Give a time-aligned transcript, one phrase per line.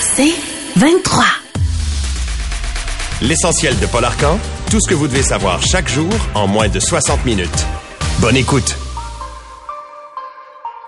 [0.00, 0.34] C'est
[0.76, 1.24] 23.
[3.22, 4.38] L'essentiel de Paul Arcan,
[4.70, 7.66] tout ce que vous devez savoir chaque jour en moins de 60 minutes.
[8.20, 8.76] Bonne écoute.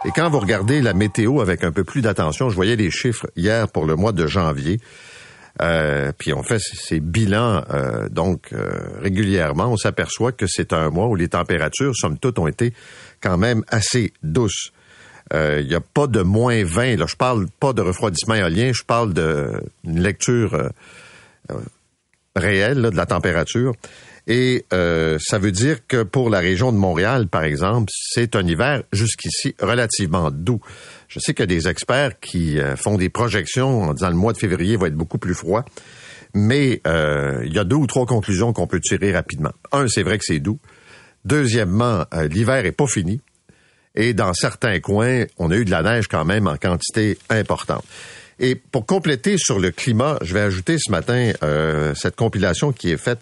[0.05, 3.27] Et quand vous regardez la météo avec un peu plus d'attention, je voyais les chiffres
[3.35, 4.79] hier pour le mois de janvier.
[5.63, 9.67] Euh, puis on fait ces bilans euh, donc euh, régulièrement.
[9.67, 12.73] On s'aperçoit que c'est un mois où les températures, somme toute, ont été
[13.21, 14.71] quand même assez douces.
[15.33, 16.97] Il n'y a pas de moins 20.
[16.97, 20.71] Là, je parle pas de refroidissement éolien, je parle d'une lecture
[22.37, 23.73] réelle de la température.
[24.29, 28.45] Et euh, ça veut dire que pour la région de Montréal, par exemple, c'est un
[28.47, 30.61] hiver jusqu'ici relativement doux.
[31.09, 34.17] Je sais qu'il y a des experts qui euh, font des projections en disant le
[34.17, 35.65] mois de février va être beaucoup plus froid.
[36.35, 39.53] Mais euh, il y a deux ou trois conclusions qu'on peut tirer rapidement.
[39.71, 40.59] Un, c'est vrai que c'est doux.
[41.25, 43.21] Deuxièmement, l'hiver est pas fini.
[43.97, 47.85] Et dans certains coins, on a eu de la neige quand même en quantité importante.
[48.39, 52.91] Et pour compléter sur le climat, je vais ajouter ce matin euh, cette compilation qui
[52.91, 53.21] est faite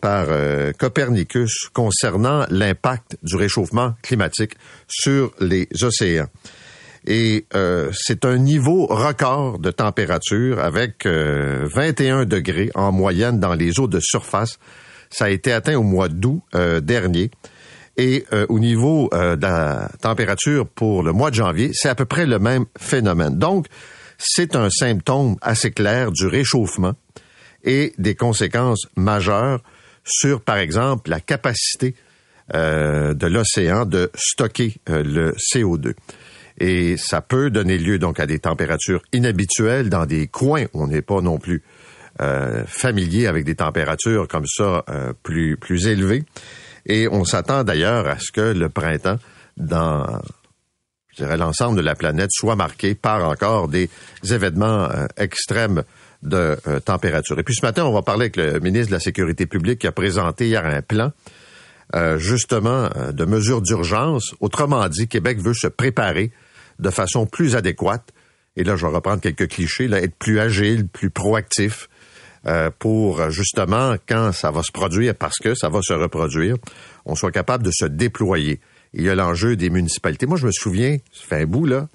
[0.00, 4.54] par euh, Copernicus concernant l'impact du réchauffement climatique
[4.88, 6.26] sur les océans.
[7.06, 13.78] Et euh, c'est un niveau record de température avec 21 degrés en moyenne dans les
[13.78, 14.58] eaux de surface.
[15.08, 16.42] Ça a été atteint au mois d'août
[16.82, 17.30] dernier.
[17.98, 22.26] Et au niveau de la température pour le mois de janvier, c'est à peu près
[22.26, 23.38] le même phénomène.
[23.38, 23.68] Donc,
[24.18, 26.94] c'est un symptôme assez clair du réchauffement
[27.64, 29.62] et des conséquences majeures
[30.04, 31.94] sur, par exemple, la capacité
[32.54, 35.94] euh, de l'océan de stocker euh, le CO2.
[36.58, 40.86] Et ça peut donner lieu donc à des températures inhabituelles dans des coins où on
[40.86, 41.62] n'est pas non plus
[42.22, 44.84] euh, familier avec des températures comme ça
[45.22, 46.24] plus plus élevées.
[46.86, 49.18] Et on s'attend d'ailleurs à ce que le printemps,
[49.56, 50.22] dans
[51.18, 53.88] je l'ensemble de la planète soit marqué par encore des
[54.30, 55.82] événements euh, extrêmes
[56.22, 57.38] de euh, température.
[57.38, 59.86] Et puis ce matin, on va parler avec le ministre de la Sécurité publique qui
[59.86, 61.12] a présenté hier un plan
[61.94, 64.34] euh, justement de mesures d'urgence.
[64.40, 66.32] Autrement dit, Québec veut se préparer
[66.78, 68.12] de façon plus adéquate.
[68.56, 71.88] Et là, je vais reprendre quelques clichés, là, être plus agile, plus proactif
[72.78, 76.56] pour justement, quand ça va se produire, parce que ça va se reproduire,
[77.04, 78.60] on soit capable de se déployer
[78.96, 80.26] il y a l'enjeu des municipalités.
[80.26, 81.88] Moi, je me souviens, ça fait un bout, là,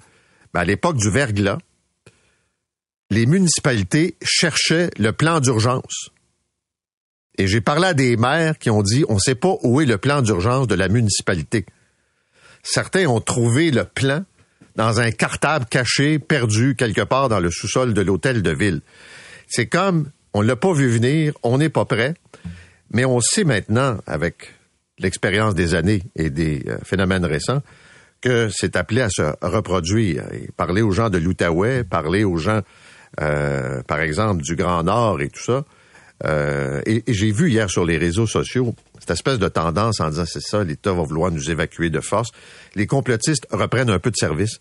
[0.54, 1.58] ben, à l'époque du verglas,
[3.10, 6.10] les municipalités cherchaient le plan d'urgence.
[7.38, 9.86] Et j'ai parlé à des maires qui ont dit, on ne sait pas où est
[9.86, 11.66] le plan d'urgence de la municipalité.
[12.62, 14.24] Certains ont trouvé le plan
[14.76, 18.80] dans un cartable caché, perdu quelque part dans le sous-sol de l'hôtel de ville.
[19.48, 22.14] C'est comme, on l'a pas vu venir, on n'est pas prêt,
[22.90, 24.54] mais on sait maintenant, avec
[24.98, 27.62] l'expérience des années et des euh, phénomènes récents,
[28.20, 30.24] que c'est appelé à se reproduire.
[30.32, 32.60] Et parler aux gens de l'Outaouais, parler aux gens,
[33.20, 35.64] euh, par exemple, du Grand Nord et tout ça.
[36.24, 40.24] Euh, et, j'ai vu hier sur les réseaux sociaux cette espèce de tendance en disant
[40.24, 42.30] c'est ça, l'État va vouloir nous évacuer de force.
[42.76, 44.60] Les complotistes reprennent un peu de service.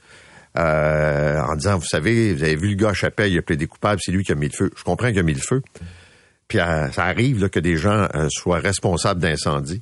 [0.55, 4.01] En disant, vous savez, vous avez vu le gars à Chapelle, il a plaidé coupable,
[4.03, 4.71] c'est lui qui a mis le feu.
[4.75, 5.61] Je comprends qu'il a mis le feu.
[6.47, 9.81] Puis ça arrive que des gens soient responsables d'incendie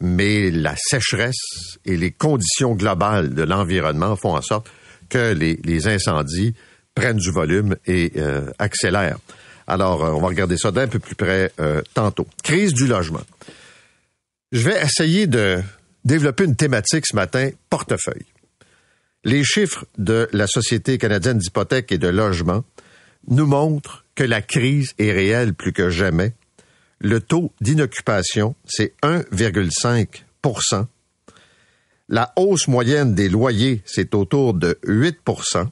[0.00, 4.68] mais la sécheresse et les conditions globales de l'environnement font en sorte
[5.08, 6.54] que les, incendies
[6.94, 9.18] prennent du volume et euh, accélèrent.
[9.66, 12.26] Alors, euh, on va regarder ça d'un peu plus près euh, tantôt.
[12.42, 13.22] Crise du logement.
[14.52, 15.60] Je vais essayer de
[16.04, 18.26] développer une thématique ce matin, portefeuille.
[19.24, 22.64] Les chiffres de la Société canadienne d'hypothèques et de logement
[23.28, 26.34] nous montrent que la crise est réelle plus que jamais
[27.00, 30.86] le taux d'inoccupation, c'est 1,5%
[32.08, 35.66] La hausse moyenne des loyers, c'est autour de 8%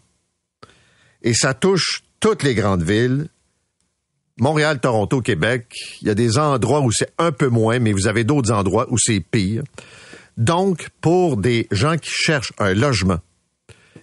[1.22, 3.28] Et ça touche toutes les grandes villes.
[4.38, 5.66] Montréal, Toronto, Québec,
[6.02, 8.86] il y a des endroits où c'est un peu moins, mais vous avez d'autres endroits
[8.90, 9.62] où c'est pire.
[10.36, 13.20] Donc, pour des gens qui cherchent un logement,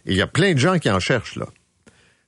[0.05, 1.47] il y a plein de gens qui en cherchent, là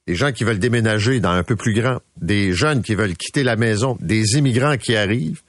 [0.07, 3.44] des gens qui veulent déménager dans un peu plus grand, des jeunes qui veulent quitter
[3.44, 5.42] la maison, des immigrants qui arrivent,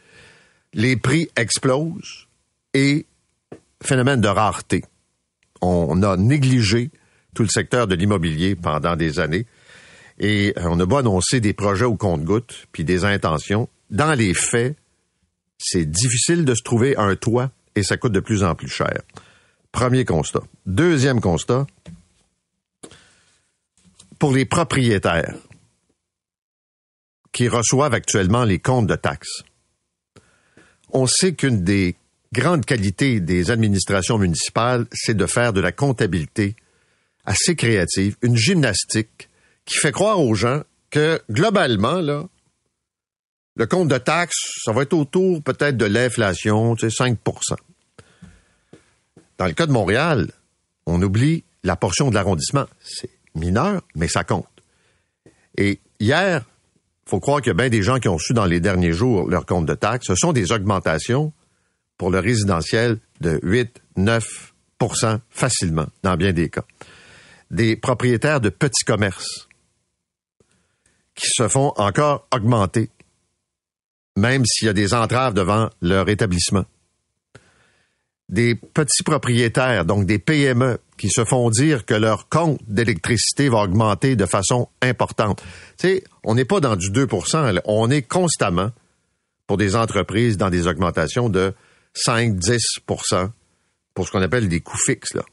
[0.72, 2.28] les prix explosent
[2.72, 3.06] et
[3.82, 4.84] phénomène de rareté.
[5.60, 6.90] On a négligé
[7.34, 9.46] tout le secteur de l'immobilier pendant des années
[10.18, 13.68] et on a beau annoncer des projets au compte-gouttes puis des intentions.
[13.90, 14.76] Dans les faits,
[15.58, 19.00] c'est difficile de se trouver un toit et ça coûte de plus en plus cher.
[19.72, 20.42] Premier constat.
[20.66, 21.66] Deuxième constat,
[24.18, 25.34] pour les propriétaires
[27.32, 29.42] qui reçoivent actuellement les comptes de taxes.
[30.90, 31.96] On sait qu'une des
[32.32, 36.56] grandes qualités des administrations municipales, c'est de faire de la comptabilité
[37.24, 39.28] assez créative, une gymnastique
[39.64, 42.24] qui fait croire aux gens que globalement, là,
[43.56, 47.16] le compte de taxes, ça va être autour peut-être de l'inflation, tu sais, 5%
[49.38, 50.30] Dans le cas de Montréal,
[50.86, 52.66] on oublie la portion de l'arrondissement.
[52.80, 54.46] C'est mineur, mais ça compte.
[55.56, 56.44] Et hier,
[57.06, 59.28] faut croire qu'il y a bien des gens qui ont su dans les derniers jours
[59.28, 60.06] leur compte de taxes.
[60.06, 61.32] Ce sont des augmentations
[61.98, 66.64] pour le résidentiel de 8, 9% facilement, dans bien des cas.
[67.50, 69.48] Des propriétaires de petits commerces
[71.14, 72.90] qui se font encore augmenter,
[74.16, 76.64] même s'il y a des entraves devant leur établissement.
[78.28, 83.58] Des petits propriétaires, donc des PME, qui se font dire que leur compte d'électricité va
[83.58, 85.42] augmenter de façon importante.
[85.78, 88.70] Tu sais, on n'est pas dans du 2% on est constamment,
[89.46, 91.52] pour des entreprises, dans des augmentations de
[91.94, 93.30] 5, 10%
[93.94, 95.14] pour ce qu'on appelle des coûts fixes.
[95.14, 95.24] Là.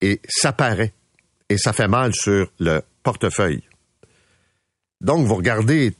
[0.00, 0.92] Et ça paraît.
[1.48, 3.62] Et ça fait mal sur le portefeuille.
[5.00, 5.94] Donc, vous regardez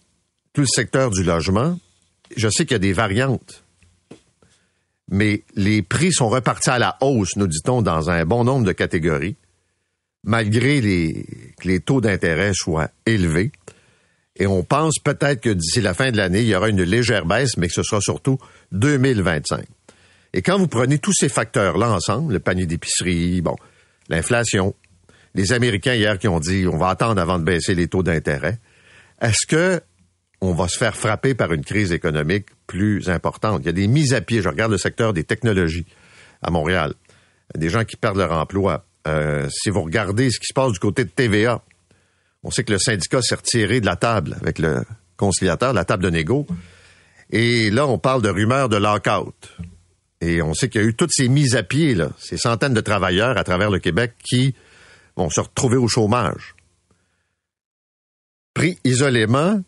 [0.52, 1.78] tout le secteur du logement.
[2.36, 3.64] Je sais qu'il y a des variantes
[5.10, 8.72] mais les prix sont repartis à la hausse, nous dit-on, dans un bon nombre de
[8.72, 9.36] catégories,
[10.24, 11.26] malgré les,
[11.60, 13.50] que les taux d'intérêt soient élevés.
[14.36, 17.26] Et on pense peut-être que d'ici la fin de l'année, il y aura une légère
[17.26, 18.38] baisse, mais que ce sera surtout
[18.72, 19.64] 2025.
[20.32, 23.56] Et quand vous prenez tous ces facteurs-là ensemble, le panier d'épicerie, bon,
[24.08, 24.74] l'inflation,
[25.34, 28.58] les Américains hier qui ont dit on va attendre avant de baisser les taux d'intérêt,
[29.20, 29.82] est-ce que
[30.40, 33.60] on va se faire frapper par une crise économique plus importante.
[33.62, 34.42] Il y a des mises à pied.
[34.42, 35.86] Je regarde le secteur des technologies
[36.42, 36.94] à Montréal.
[37.56, 38.86] Des gens qui perdent leur emploi.
[39.06, 41.62] Euh, si vous regardez ce qui se passe du côté de TVA,
[42.42, 44.82] on sait que le syndicat s'est retiré de la table avec le
[45.16, 46.46] conciliateur, la table de négo.
[47.30, 49.34] Et là, on parle de rumeurs de lockout.
[50.20, 52.74] Et on sait qu'il y a eu toutes ces mises à pied, là, ces centaines
[52.74, 54.54] de travailleurs à travers le Québec qui
[55.16, 56.54] vont se retrouver au chômage.
[58.52, 59.62] Pris isolément,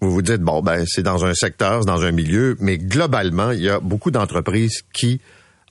[0.00, 3.50] vous vous dites, bon, ben, c'est dans un secteur, c'est dans un milieu, mais globalement,
[3.50, 5.20] il y a beaucoup d'entreprises qui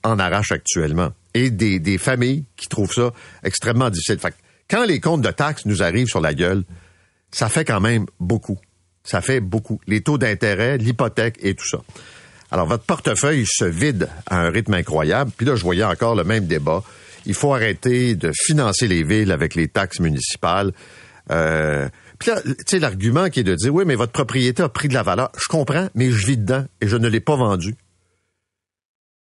[0.02, 3.12] en arrachent actuellement et des, des familles qui trouvent ça
[3.42, 4.18] extrêmement difficile.
[4.18, 4.34] Fait
[4.70, 6.62] quand les comptes de taxes nous arrivent sur la gueule,
[7.32, 8.58] ça fait quand même beaucoup.
[9.02, 9.80] Ça fait beaucoup.
[9.86, 11.78] Les taux d'intérêt, l'hypothèque et tout ça.
[12.52, 15.30] Alors, votre portefeuille se vide à un rythme incroyable.
[15.36, 16.82] Puis là, je voyais encore le même débat.
[17.26, 20.72] Il faut arrêter de financer les villes avec les taxes municipales.
[21.30, 21.88] Euh,
[22.20, 24.88] puis là, tu sais, l'argument qui est de dire, oui, mais votre propriété a pris
[24.88, 25.32] de la valeur.
[25.38, 27.74] Je comprends, mais je vis dedans et je ne l'ai pas vendu.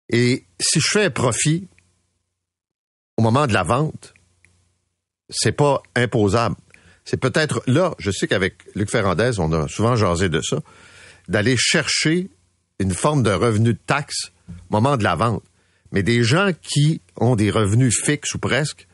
[0.08, 1.68] Et si je fais un profit
[3.18, 4.14] au moment de la vente,
[5.28, 6.56] c'est pas imposable.
[7.04, 10.60] C'est peut-être là, je sais qu'avec Luc Ferrandez, on a souvent jasé de ça,
[11.28, 12.30] d'aller chercher
[12.78, 15.42] une forme de revenu de taxe au moment de la vente.
[15.92, 18.88] Mais des gens qui ont des revenus fixes ou presque,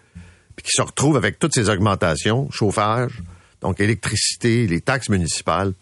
[0.56, 3.22] puis qui se retrouvent avec toutes ces augmentations, chauffage,
[3.62, 5.72] donc, électricité, les taxes municipales,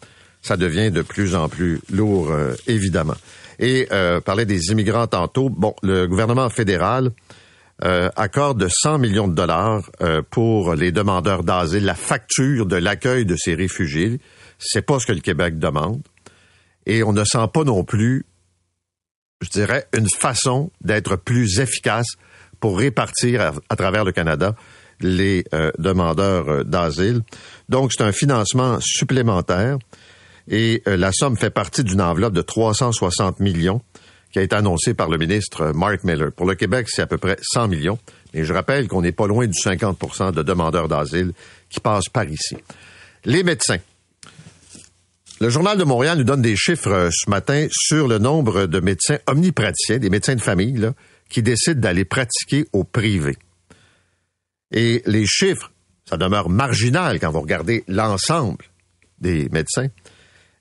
[0.42, 3.16] ça devient de plus en plus lourd, euh, évidemment.
[3.58, 5.50] Et euh, parlait des immigrants tantôt.
[5.50, 7.10] Bon, le gouvernement fédéral
[7.84, 13.24] euh, accorde 100 millions de dollars euh, pour les demandeurs d'asile, la facture de l'accueil
[13.24, 14.20] de ces réfugiés.
[14.58, 16.02] C'est pas ce que le Québec demande.
[16.86, 18.26] Et on ne sent pas non plus,
[19.40, 22.16] je dirais, une façon d'être plus efficace
[22.60, 24.54] pour répartir à travers le Canada
[25.00, 27.22] les euh, demandeurs euh, d'asile.
[27.70, 29.78] Donc, c'est un financement supplémentaire
[30.49, 33.80] et euh, la somme fait partie d'une enveloppe de 360 millions
[34.33, 36.33] qui a été annoncée par le ministre Mark Miller.
[36.33, 37.99] Pour le Québec, c'est à peu près 100 millions.
[38.35, 41.33] Et je rappelle qu'on n'est pas loin du 50% de demandeurs d'asile
[41.68, 42.56] qui passent par ici.
[43.25, 43.78] Les médecins.
[45.40, 49.18] Le Journal de Montréal nous donne des chiffres ce matin sur le nombre de médecins
[49.26, 50.90] omnipraticiens, des médecins de famille,
[51.28, 53.37] qui décident d'aller pratiquer au privé.
[54.73, 55.71] Et les chiffres,
[56.11, 58.64] ça demeure marginal quand vous regardez l'ensemble
[59.21, 59.87] des médecins.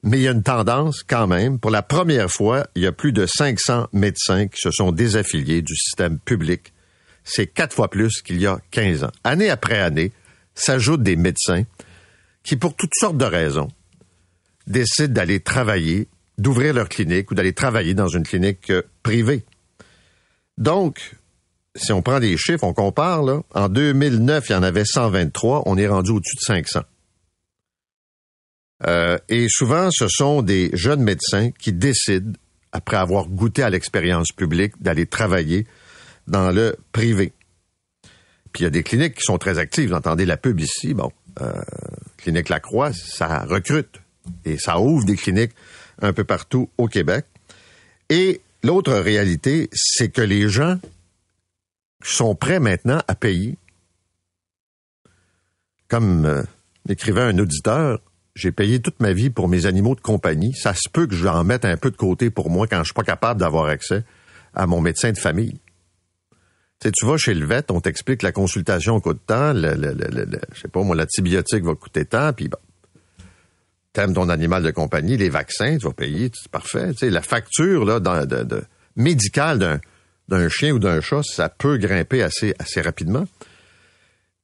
[0.04, 1.58] Mais il y a une tendance quand même.
[1.58, 5.64] Pour la première fois, il y a plus de 500 médecins qui se sont désaffiliés
[5.64, 6.72] du système public.
[7.24, 9.12] C'est quatre fois plus qu'il y a 15 ans.
[9.24, 10.12] Année après année,
[10.54, 11.64] s'ajoutent des médecins
[12.44, 13.70] qui, pour toutes sortes de raisons,
[14.68, 19.44] décident d'aller travailler, d'ouvrir leur clinique ou d'aller travailler dans une clinique euh, privée.
[20.60, 21.16] Donc,
[21.80, 25.64] si on prend des chiffres, on compare, là, en 2009, il y en avait 123,
[25.66, 26.82] on est rendu au-dessus de 500.
[28.88, 32.34] Euh, et souvent, ce sont des jeunes médecins qui décident,
[32.72, 35.66] après avoir goûté à l'expérience publique, d'aller travailler
[36.28, 37.34] dans le privé.
[38.52, 39.90] Puis il y a des cliniques qui sont très actives.
[39.90, 40.94] Vous entendez la pub ici.
[40.94, 41.54] Bon, euh,
[42.18, 44.02] Clinique Lacroix, ça recrute
[44.46, 45.54] et ça ouvre des cliniques
[46.02, 47.26] un peu partout au Québec.
[48.10, 50.78] Et l'autre réalité, c'est que les gens
[52.04, 53.58] sont prêts maintenant à payer
[55.90, 56.44] comme euh,
[56.88, 58.00] écrivait un auditeur,
[58.36, 60.54] j'ai payé toute ma vie pour mes animaux de compagnie.
[60.54, 62.86] Ça se peut que je en mette un peu de côté pour moi quand je
[62.86, 64.04] suis pas capable d'avoir accès
[64.54, 65.60] à mon médecin de famille.
[66.80, 70.62] Tu, tu vas chez le vet, on t'explique la consultation coûte tant, le, le, je
[70.62, 72.58] sais pas moi, l'antibiotique va coûter tant, puis bon,
[73.92, 76.92] t'aimes ton animal de compagnie, les vaccins, tu vas payer, c'est parfait.
[77.02, 77.86] La facture
[78.96, 79.82] médicale d'un,
[80.30, 83.26] d'un chien ou d'un chat, ça peut grimper assez, assez rapidement.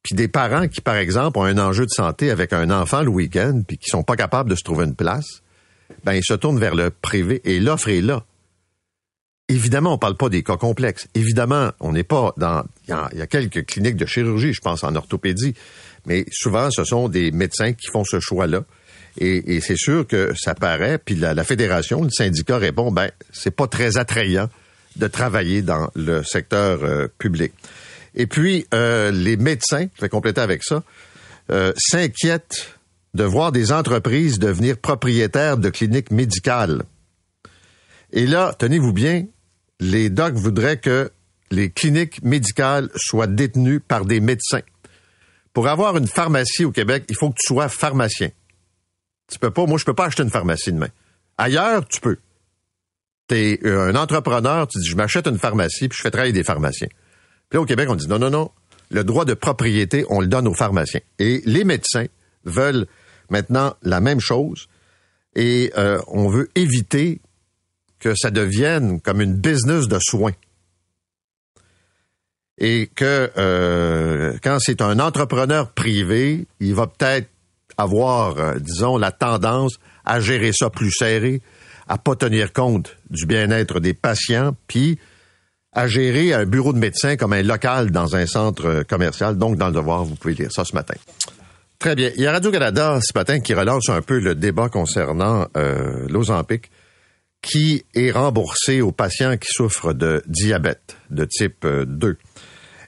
[0.03, 3.09] Puis des parents qui, par exemple, ont un enjeu de santé avec un enfant le
[3.09, 5.41] week-end, puis qui sont pas capables de se trouver une place,
[6.03, 8.23] ben ils se tournent vers le privé et l'offre est là.
[9.47, 11.07] Évidemment, on parle pas des cas complexes.
[11.13, 12.63] Évidemment, on n'est pas dans.
[12.87, 15.53] Il y, a quelques cliniques de chirurgie, je pense en orthopédie,
[16.07, 18.63] mais souvent, ce sont des médecins qui font ce choix-là.
[19.17, 20.97] Et, c'est sûr que ça paraît.
[20.97, 24.49] Puis la, fédération, le syndicat répond, ben c'est pas très attrayant
[24.95, 27.53] de travailler dans le secteur euh, public.
[28.15, 30.83] Et puis euh, les médecins, je vais compléter avec ça,
[31.51, 32.75] euh, s'inquiètent
[33.13, 36.83] de voir des entreprises devenir propriétaires de cliniques médicales.
[38.11, 39.25] Et là, tenez-vous bien,
[39.79, 41.11] les docs voudraient que
[41.51, 44.61] les cliniques médicales soient détenues par des médecins.
[45.53, 48.29] Pour avoir une pharmacie au Québec, il faut que tu sois pharmacien.
[49.31, 50.89] Tu peux pas, moi, je peux pas acheter une pharmacie demain.
[51.37, 52.17] Ailleurs, tu peux.
[53.27, 56.33] Tu es euh, un entrepreneur, tu dis, je m'achète une pharmacie, puis je fais travailler
[56.33, 56.87] des pharmaciens.
[57.49, 58.51] Puis là, au Québec, on dit, non, non, non,
[58.91, 61.01] le droit de propriété, on le donne aux pharmaciens.
[61.19, 62.05] Et les médecins
[62.43, 62.85] veulent
[63.29, 64.67] maintenant la même chose,
[65.35, 67.21] et euh, on veut éviter
[67.99, 70.33] que ça devienne comme une business de soins.
[72.57, 77.27] Et que euh, quand c'est un entrepreneur privé, il va peut-être
[77.77, 79.73] avoir, disons, la tendance
[80.05, 81.41] à gérer ça plus serré,
[81.87, 84.99] à pas tenir compte du bien-être des patients, puis
[85.71, 89.37] à gérer un bureau de médecin comme un local dans un centre commercial.
[89.37, 90.95] Donc, dans le devoir, vous pouvez lire ça ce matin.
[91.79, 92.11] Très bien.
[92.15, 96.07] Il y a Radio-Canada ce matin qui relance un peu le débat concernant euh,
[97.41, 102.07] qui est remboursé aux patients qui souffrent de diabète de type 2.
[102.07, 102.15] Euh,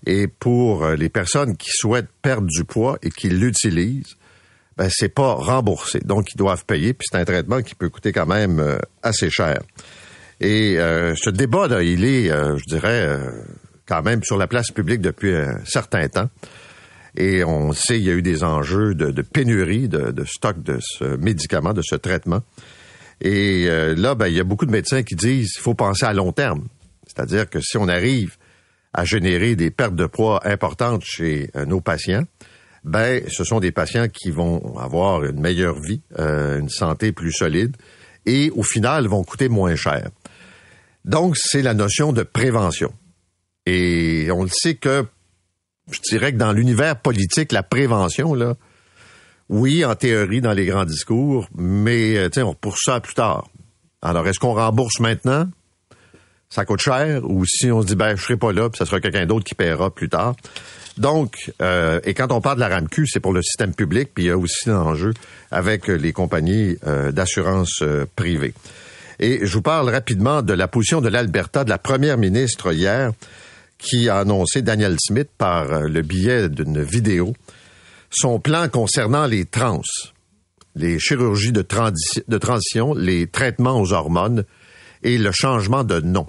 [0.05, 4.15] et pour euh, les personnes qui souhaitent perdre du poids et qui l'utilisent,
[4.77, 5.99] ben c'est pas remboursé.
[5.99, 9.29] Donc ils doivent payer, puis c'est un traitement qui peut coûter quand même euh, assez
[9.29, 9.59] cher.
[10.39, 13.17] Et ce débat là, il est, je dirais,
[13.87, 16.29] quand même sur la place publique depuis un certain temps.
[17.15, 20.61] Et on sait qu'il y a eu des enjeux de, de pénurie de, de, stock
[20.61, 22.43] de ce médicament, de ce traitement.
[23.21, 26.05] Et euh, là, ben, il y a beaucoup de médecins qui disent qu'il faut penser
[26.05, 26.67] à long terme.
[27.07, 28.37] C'est-à-dire que si on arrive
[28.93, 32.23] à générer des pertes de poids importantes chez euh, nos patients,
[32.87, 37.33] ben, ce sont des patients qui vont avoir une meilleure vie, euh, une santé plus
[37.33, 37.75] solide,
[38.25, 40.09] et au final vont coûter moins cher.
[41.03, 42.93] Donc, c'est la notion de prévention.
[43.65, 45.05] Et on le sait que,
[45.91, 48.55] je dirais que dans l'univers politique, la prévention, là,
[49.49, 53.49] oui, en théorie, dans les grands discours, mais euh, on repousse ça plus tard.
[54.01, 55.49] Alors, est-ce qu'on rembourse maintenant?
[56.49, 58.85] Ça coûte cher, ou si on se dit, ben, je serai pas là, puis ça
[58.85, 60.35] sera quelqu'un d'autre qui paiera plus tard?
[60.97, 64.25] Donc, euh, et quand on parle de la RAMQ, c'est pour le système public, puis
[64.25, 65.13] il y a aussi l'enjeu
[65.51, 67.83] avec les compagnies euh, d'assurance
[68.15, 68.53] privée.
[69.19, 73.11] Et je vous parle rapidement de la position de l'Alberta, de la première ministre hier,
[73.77, 77.33] qui a annoncé Daniel Smith par le biais d'une vidéo
[78.09, 79.81] son plan concernant les trans,
[80.75, 84.43] les chirurgies de, transition, les traitements aux hormones
[85.03, 86.27] et le changement de nom.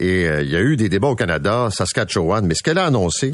[0.00, 2.86] Et euh, il y a eu des débats au Canada, Saskatchewan, mais ce qu'elle a
[2.86, 3.32] annoncé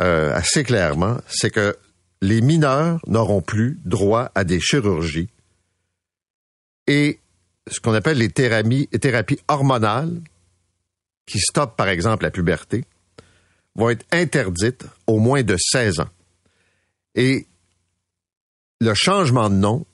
[0.00, 1.76] euh, assez clairement, c'est que
[2.22, 5.28] les mineurs n'auront plus droit à des chirurgies
[6.86, 7.18] et
[7.70, 10.20] ce qu'on appelle les thérapies, thérapies hormonales
[11.26, 12.84] qui stoppent par exemple la puberté
[13.74, 16.08] vont être interdites au moins de 16 ans.
[17.14, 17.46] Et
[18.80, 19.84] le changement de nom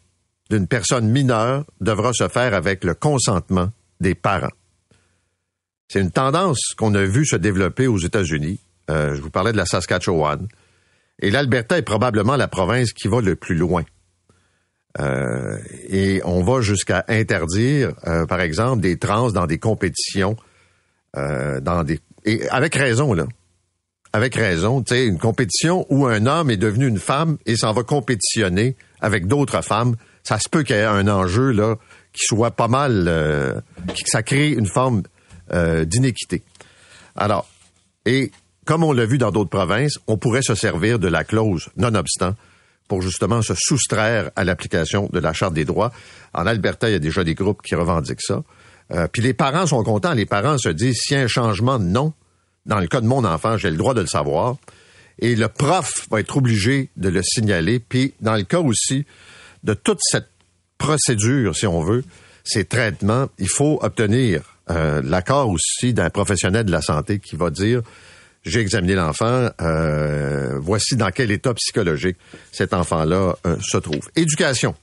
[0.51, 3.71] d'une personne mineure devra se faire avec le consentement
[4.01, 4.53] des parents.
[5.89, 8.61] C'est une tendance qu'on a vue se développer aux États-Unis.
[8.93, 10.47] Euh, je vous parlais de la Saskatchewan.
[11.21, 13.85] Et l'Alberta est probablement la province qui va le plus loin.
[15.01, 15.57] Euh,
[15.89, 20.37] et on va jusqu'à interdire, euh, par exemple, des trans dans des compétitions,
[21.15, 23.27] dans des et avec raison là
[24.15, 27.75] avec raison, tu sais, une compétition où un homme est devenu une femme et s'en
[27.75, 31.77] va compétitionner avec d'autres femmes, ça se peut qu'il y ait un enjeu là
[32.15, 33.63] qui soit pas mal,
[33.95, 35.03] qui ça crée une forme
[35.51, 36.43] d'inéquité.
[37.15, 37.47] Alors,
[38.07, 38.33] et
[38.65, 42.35] comme on l'a vu dans d'autres provinces, on pourrait se servir de la clause nonobstant
[42.89, 45.93] pour justement se soustraire à l'application de la Charte des droits.
[46.35, 48.43] En Alberta, il y a déjà des groupes qui revendiquent ça.
[48.93, 50.13] Euh, puis les parents sont contents.
[50.13, 52.13] Les parents se disent, s'il y a un changement nom,
[52.67, 54.57] dans le cas de mon enfant, j'ai le droit de le savoir.
[55.19, 57.79] Et le prof va être obligé de le signaler.
[57.81, 59.07] Puis, dans le cas aussi
[59.65, 60.29] de toute cette
[60.79, 62.05] procédure, si on veut,
[62.45, 67.51] ces traitements, il faut obtenir euh, l'accord aussi d'un professionnel de la santé qui va
[67.51, 67.83] dire
[68.45, 72.17] j'ai examiné l'enfant, euh, voici dans quel état psychologique
[72.51, 74.11] cet enfant-là euh, se trouve.
[74.17, 74.75] Éducation.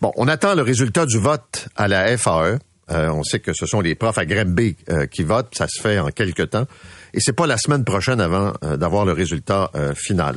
[0.00, 2.58] Bon, on attend le résultat du vote à la FAE.
[2.88, 4.76] on sait que ce sont les profs à Granby
[5.10, 6.66] qui votent, ça se fait en quelques temps,
[7.14, 10.36] et c'est pas la semaine prochaine avant d'avoir le résultat final.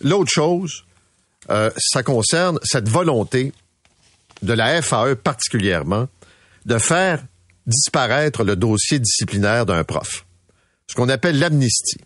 [0.00, 0.84] L'autre chose,
[1.48, 3.52] ça concerne cette volonté
[4.42, 6.08] de la FAE particulièrement
[6.66, 7.22] de faire
[7.66, 10.24] disparaître le dossier disciplinaire d'un prof,
[10.88, 12.00] ce qu'on appelle l'amnistie.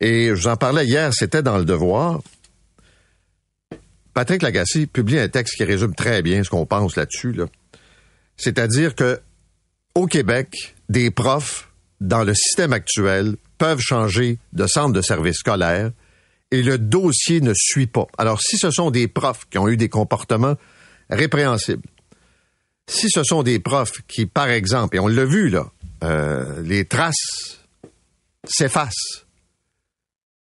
[0.00, 2.20] Et je vous en parlais hier, c'était dans le devoir.
[4.14, 7.34] Patrick Lagacé publie un texte qui résume très bien ce qu'on pense là-dessus.
[8.36, 9.20] C'est-à-dire que
[9.94, 15.92] au Québec, des profs dans le système actuel peuvent changer de centre de service scolaire
[16.50, 18.06] et le dossier ne suit pas.
[18.18, 20.56] Alors si ce sont des profs qui ont eu des comportements
[21.08, 21.82] répréhensibles,
[22.88, 25.70] si ce sont des profs qui, par exemple, et on l'a vu là,
[26.02, 27.61] euh, les traces
[28.46, 29.26] s'effacent,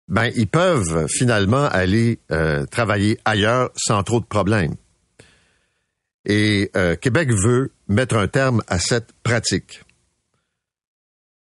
[0.09, 4.75] ben ils peuvent finalement aller euh, travailler ailleurs sans trop de problèmes.
[6.27, 9.83] Et euh, Québec veut mettre un terme à cette pratique.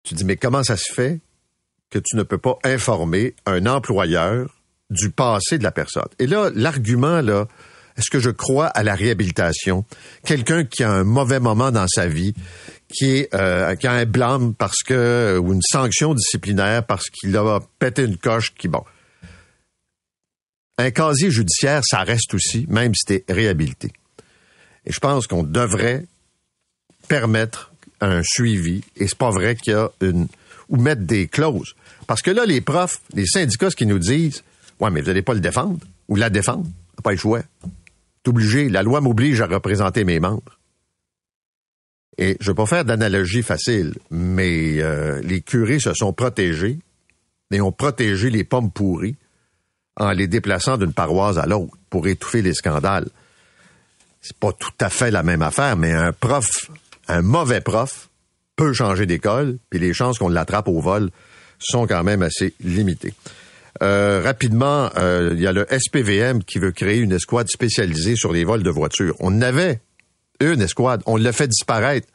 [0.04, 1.22] Tu dis, mais comment ça se fait
[1.90, 6.08] que tu ne peux pas informer un employeur du passé de la personne?
[6.20, 7.48] Et là, l'argument, là,
[7.98, 9.86] est-ce que je crois à la réhabilitation?
[10.26, 12.34] Quelqu'un qui a un mauvais moment dans sa vie,
[12.94, 18.04] qui, euh, a un blâme parce que ou une sanction disciplinaire parce qu'il a pété
[18.04, 18.84] une coche qui bon.
[20.78, 23.92] Un casier judiciaire, ça reste aussi, même si t'es réhabilité.
[24.86, 26.06] Et je pense qu'on devrait
[27.08, 27.72] permettre
[28.02, 30.28] un suivi, et c'est pas vrai qu'il y a une
[30.70, 31.76] ou mettre des clauses.
[32.08, 34.44] Parce que là, les profs, les syndicats, ce qu'ils nous disent,
[34.80, 36.66] ouais, mais vous n'allez pas le défendre ou la défendre,
[37.04, 37.44] pas le choix
[38.28, 40.60] obligé, la loi m'oblige à représenter mes membres.
[42.18, 46.80] Et je ne veux pas faire d'analogie facile, mais euh, les curés se sont protégés
[47.52, 49.16] et ont protégé les pommes pourries
[49.98, 53.08] en les déplaçant d'une paroisse à l'autre pour étouffer les scandales.
[54.22, 56.72] C'est pas tout à fait la même affaire, mais un prof,
[57.08, 58.10] un mauvais prof,
[58.56, 61.10] peut changer d'école, puis les chances qu'on l'attrape au vol
[61.60, 63.14] sont quand même assez limitées.
[63.82, 68.32] Euh, rapidement, euh, il y a le SPVM qui veut créer une escouade spécialisée sur
[68.32, 69.16] les vols de voitures.
[69.20, 69.82] On avait
[70.40, 72.08] une escouade, on l'a fait disparaître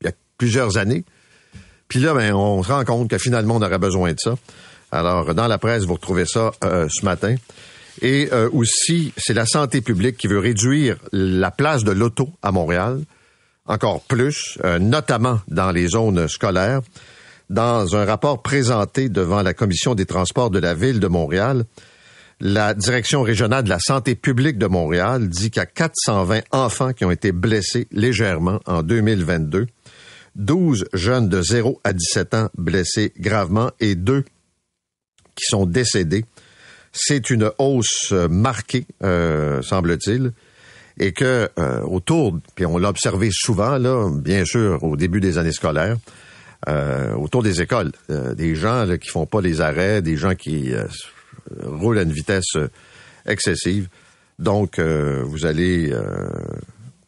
[0.00, 1.04] il y a plusieurs années.
[1.88, 4.36] Puis là, ben, on se rend compte que finalement, on aurait besoin de ça.
[4.90, 7.34] Alors, dans la presse, vous retrouvez ça euh, ce matin.
[8.02, 13.00] Et aussi, c'est la santé publique qui veut réduire la place de l'auto à Montréal,
[13.66, 16.80] encore plus, notamment dans les zones scolaires
[17.50, 21.64] dans un rapport présenté devant la Commission des transports de la Ville de Montréal,
[22.44, 26.92] la Direction régionale de la santé publique de Montréal dit qu'il y a 420 enfants
[26.92, 29.66] qui ont été blessés légèrement en 2022,
[30.36, 34.24] 12 jeunes de 0 à 17 ans blessés gravement et deux
[35.34, 36.26] qui sont décédés.
[36.92, 40.32] C'est une hausse marquée, euh, semble-t-il,
[41.00, 45.38] et que euh, autour, puis on l'a observé souvent là, bien sûr au début des
[45.38, 45.96] années scolaires,
[46.68, 47.92] euh, autour des écoles.
[48.10, 50.74] Des gens là, qui font pas les arrêts, des gens qui
[51.50, 52.56] euh, roulent à une vitesse
[53.26, 53.88] excessive.
[54.38, 55.94] Donc, vous allez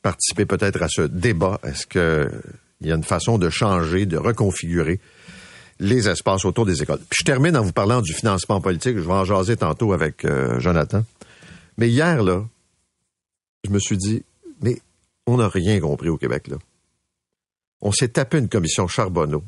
[0.01, 1.61] participer peut-être à ce débat.
[1.65, 5.01] Est-ce qu'il y a une façon de changer, de reconfigurer
[5.81, 7.01] les espaces autour des écoles?
[7.11, 8.97] Puis je termine en vous parlant du financement politique.
[8.97, 10.25] Je vais en jaser tantôt avec
[10.59, 11.05] Jonathan.
[11.79, 12.45] Mais hier, là,
[13.65, 14.23] je me suis dit,
[14.63, 14.81] mais
[15.27, 16.59] on n'a rien compris au Québec, là
[17.81, 19.45] on s'est tapé une commission Charbonneau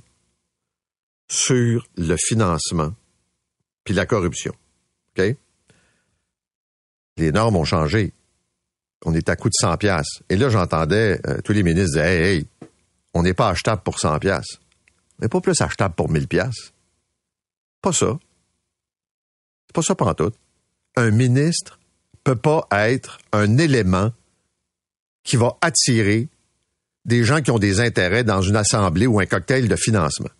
[1.30, 2.94] sur le financement
[3.84, 4.54] puis la corruption.
[7.16, 8.12] Les normes ont changé.
[9.04, 10.22] On est à coût de 100 pièces.
[10.28, 12.46] Et là, j'entendais euh, tous les ministres dire Hey, hey,
[13.14, 14.58] on n'est pas achetable pour 100 pièces.
[15.20, 16.72] Mais pas plus achetable pour 1000 pièces.
[17.82, 18.18] Pas ça.
[19.66, 20.32] C'est pas ça tout.
[20.96, 21.78] Un ministre
[22.24, 24.12] peut pas être un élément
[25.22, 26.28] qui va attirer
[27.04, 30.30] des gens qui ont des intérêts dans une assemblée ou un cocktail de financement.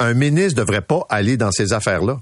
[0.00, 2.20] Un ministre ne devrait pas aller dans ces affaires-là.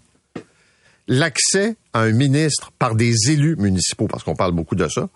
[1.11, 5.11] L'accès à un ministre par des élus municipaux, parce qu'on parle beaucoup de ça,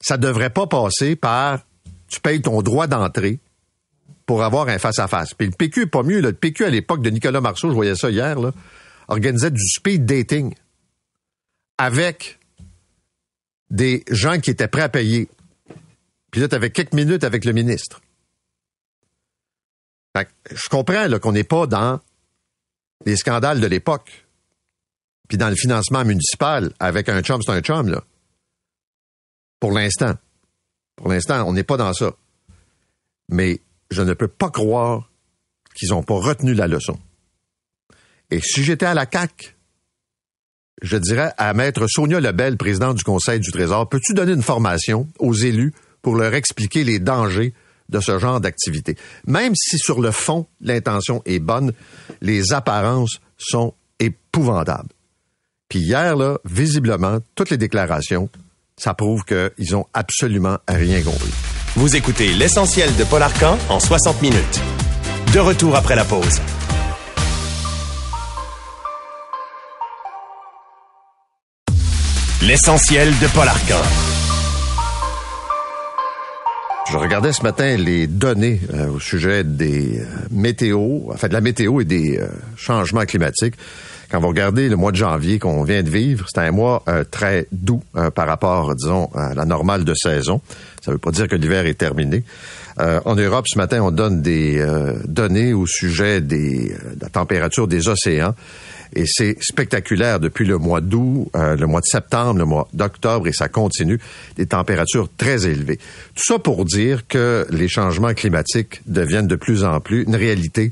[0.00, 1.60] ça devrait pas passer par
[2.06, 3.40] tu payes ton droit d'entrée
[4.26, 5.34] pour avoir un face-à-face.
[5.34, 6.20] Puis le PQ pas mieux.
[6.20, 8.52] Le PQ, à l'époque de Nicolas Marceau, je voyais ça hier, là,
[9.08, 10.54] organisait du speed dating
[11.78, 12.38] avec
[13.70, 15.28] des gens qui étaient prêts à payer
[16.34, 18.00] puis là, tu avais quelques minutes avec le ministre.
[20.50, 22.00] je comprends qu'on n'est pas dans
[23.06, 24.23] les scandales de l'époque.
[25.28, 28.02] Puis dans le financement municipal, avec un chum, c'est un chum, là.
[29.60, 30.14] Pour l'instant.
[30.96, 32.12] Pour l'instant, on n'est pas dans ça.
[33.30, 33.60] Mais
[33.90, 35.10] je ne peux pas croire
[35.74, 36.98] qu'ils n'ont pas retenu la leçon.
[38.30, 39.56] Et si j'étais à la CAC,
[40.82, 45.08] je dirais à Maître Sonia Lebel, président du Conseil du Trésor, peux-tu donner une formation
[45.18, 47.54] aux élus pour leur expliquer les dangers
[47.88, 48.96] de ce genre d'activité?
[49.26, 51.72] Même si sur le fond, l'intention est bonne,
[52.20, 54.93] les apparences sont épouvantables.
[55.68, 58.28] Puis hier, là, visiblement, toutes les déclarations,
[58.76, 61.32] ça prouve qu'ils ont absolument rien compris.
[61.76, 64.60] Vous écoutez l'essentiel de Paul Arcan en 60 minutes.
[65.32, 66.40] De retour après la pause.
[72.42, 73.82] L'essentiel de Paul Arcan.
[76.90, 81.40] Je regardais ce matin les données euh, au sujet des euh, météos, enfin de la
[81.40, 83.54] météo et des euh, changements climatiques.
[84.14, 87.48] Quand vous regardez le mois de janvier qu'on vient de vivre, c'est un mois très
[87.50, 87.82] doux
[88.14, 90.40] par rapport, disons, à la normale de saison.
[90.84, 92.22] Ça ne veut pas dire que l'hiver est terminé.
[92.78, 94.64] en Europe, ce matin, on donne des
[95.04, 98.36] données au sujet des, de la température des océans.
[98.94, 103.26] Et c'est spectaculaire depuis le mois d'août, euh, le mois de septembre, le mois d'octobre,
[103.26, 103.98] et ça continue,
[104.36, 105.78] des températures très élevées.
[106.14, 110.70] Tout ça pour dire que les changements climatiques deviennent de plus en plus une réalité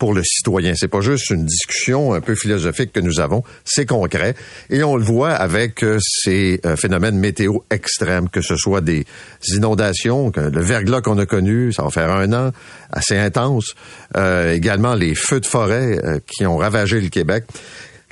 [0.00, 0.72] pour le citoyen.
[0.74, 4.34] C'est pas juste une discussion un peu philosophique que nous avons, c'est concret
[4.70, 9.04] et on le voit avec euh, ces euh, phénomènes météo extrêmes, que ce soit des
[9.54, 12.50] inondations, le verglas qu'on a connu, ça va faire un an,
[12.90, 13.74] assez intense,
[14.16, 17.44] euh, également les feux de forêt qui ont ravagé le Québec.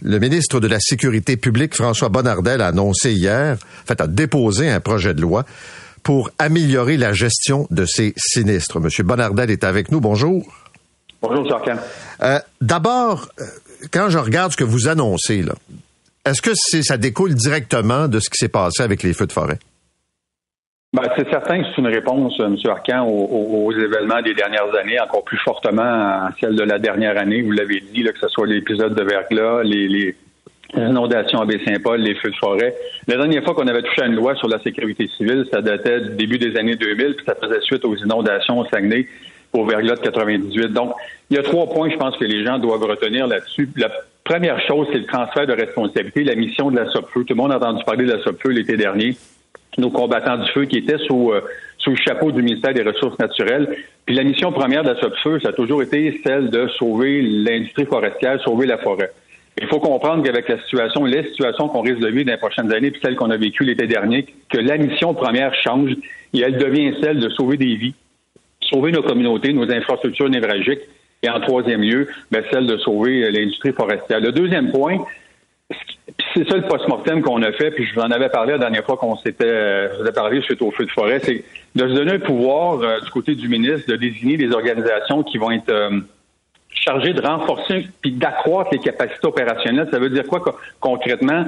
[0.03, 4.69] Le ministre de la Sécurité publique, François Bonnardel, a annoncé hier, en fait, a déposé
[4.69, 5.47] un projet de loi
[6.03, 8.79] pour améliorer la gestion de ces sinistres.
[8.79, 10.01] Monsieur Bonnardel est avec nous.
[10.01, 10.68] Bonjour.
[11.21, 11.77] Bonjour, Sarkan.
[12.23, 13.45] Euh, D'abord, euh,
[13.93, 15.55] quand je regarde ce que vous annoncez, là,
[16.25, 19.59] est-ce que ça découle directement de ce qui s'est passé avec les feux de forêt?
[20.93, 22.57] Ben, c'est certain que c'est une réponse, M.
[22.67, 27.43] Arcan, aux, événements des dernières années, encore plus fortement à celle de la dernière année.
[27.43, 30.17] Vous l'avez dit, là, que ce soit l'épisode de verglas, les, les
[30.75, 32.75] inondations à Baie-Saint-Paul, les feux de forêt.
[33.07, 36.01] La dernière fois qu'on avait touché à une loi sur la sécurité civile, ça datait
[36.01, 39.07] du début des années 2000, puis ça faisait suite aux inondations au Saguenay
[39.53, 40.73] au verglas de 98.
[40.73, 40.93] Donc,
[41.31, 43.69] il y a trois points, je pense, que les gens doivent retenir là-dessus.
[43.77, 43.91] La
[44.25, 47.25] première chose, c'est le transfert de responsabilité, la mission de la SOPFEU.
[47.25, 49.17] Tout le monde a entendu parler de la SOPFEU l'été dernier.
[49.79, 51.41] Nos combattants du feu qui étaient sous, euh,
[51.79, 53.77] sous le chapeau du ministère des Ressources naturelles.
[54.07, 57.87] Puis la mission première de la SOPFEU, ça a toujours été celle de sauver l'industrie
[57.87, 59.11] forestière, sauver la forêt.
[59.61, 62.73] Il faut comprendre qu'avec la situation, les situations qu'on risque de vivre dans les prochaines
[62.73, 65.93] années, puis celles qu'on a vécues l'été dernier, que la mission première change
[66.33, 67.95] et elle devient celle de sauver des vies,
[68.69, 70.83] sauver nos communautés, nos infrastructures névralgiques,
[71.23, 74.21] et en troisième lieu, ben, celle de sauver euh, l'industrie forestière.
[74.21, 74.99] Le deuxième point,
[76.35, 78.85] c'est ça le post-mortem qu'on a fait, puis je vous en avais parlé la dernière
[78.85, 82.13] fois qu'on s'était euh, vous parlé suite au feu de forêt, c'est de se donner
[82.13, 85.73] un pouvoir euh, du côté du ministre de désigner des organisations qui vont être
[86.71, 89.89] chargées de renforcer puis d'accroître les capacités opérationnelles.
[89.91, 90.41] Ça veut dire quoi
[90.81, 91.47] concrètement?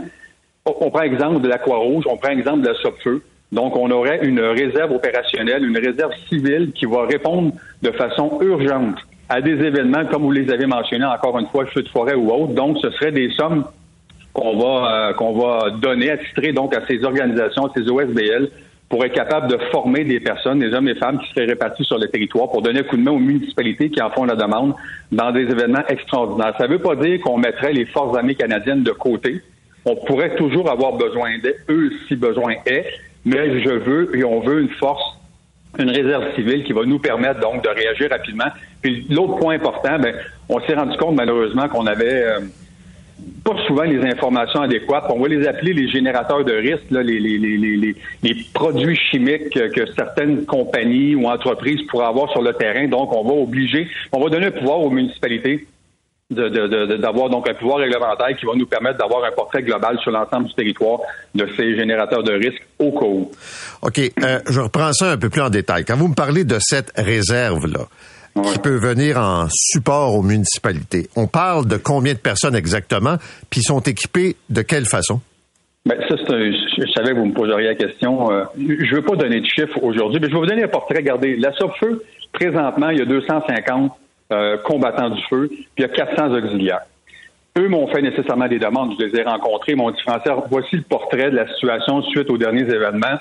[0.64, 3.22] On prend exemple de la Croix-Rouge, on prend exemple de la SOPFEU.
[3.53, 8.97] Donc, on aurait une réserve opérationnelle, une réserve civile qui va répondre de façon urgente
[9.29, 12.31] à des événements comme vous les avez mentionnés encore une fois, feu de forêt ou
[12.31, 12.53] autre.
[12.53, 13.65] Donc, ce serait des sommes
[14.33, 18.49] qu'on va euh, qu'on va donner, attitrer donc à ces organisations, à ces OSBL,
[18.89, 21.99] pour être capable de former des personnes, des hommes et femmes qui seraient répartis sur
[21.99, 24.75] le territoire pour donner un coup de main aux municipalités qui en font la demande
[25.13, 26.55] dans des événements extraordinaires.
[26.59, 29.41] Ça ne veut pas dire qu'on mettrait les forces armées canadiennes de côté.
[29.85, 32.85] On pourrait toujours avoir besoin d'eux si besoin est,
[33.24, 35.02] mais je veux et on veut une force,
[35.78, 38.48] une réserve civile qui va nous permettre donc de réagir rapidement.
[38.83, 40.14] Puis l'autre point important, ben,
[40.48, 42.40] on s'est rendu compte malheureusement qu'on avait euh,
[43.44, 45.04] pas souvent les informations adéquates.
[45.11, 49.87] On va les appeler les générateurs de risques, les, les, les, les, produits chimiques que
[49.94, 52.87] certaines compagnies ou entreprises pourraient avoir sur le terrain.
[52.88, 55.66] Donc, on va obliger, on va donner un pouvoir aux municipalités
[56.31, 60.47] d'avoir donc un pouvoir réglementaire qui va nous permettre d'avoir un portrait global sur l'ensemble
[60.47, 61.01] du territoire
[61.35, 63.31] de ces générateurs de risques au cas où.
[63.83, 65.85] OK, euh, je reprends ça un peu plus en détail.
[65.85, 67.87] Quand vous me parlez de cette réserve-là,
[68.45, 73.16] qui peut venir en support aux municipalités, on parle de combien de personnes exactement,
[73.51, 75.21] puis sont équipées de quelle façon?
[75.85, 78.31] Ben, ça, c'est un, je savais que vous me poseriez la question.
[78.31, 80.69] Euh, je ne veux pas donner de chiffres aujourd'hui, mais je vais vous donner un
[80.69, 80.99] portrait.
[80.99, 83.93] Regardez, la SOFEU, présentement, il y a 250
[84.33, 86.83] euh, combattants du feu, puis il y a 400 auxiliaires.
[87.59, 90.83] Eux m'ont fait nécessairement des demandes, je les ai rencontrés, m'ont dit, Français, voici le
[90.83, 93.19] portrait de la situation suite aux derniers événements,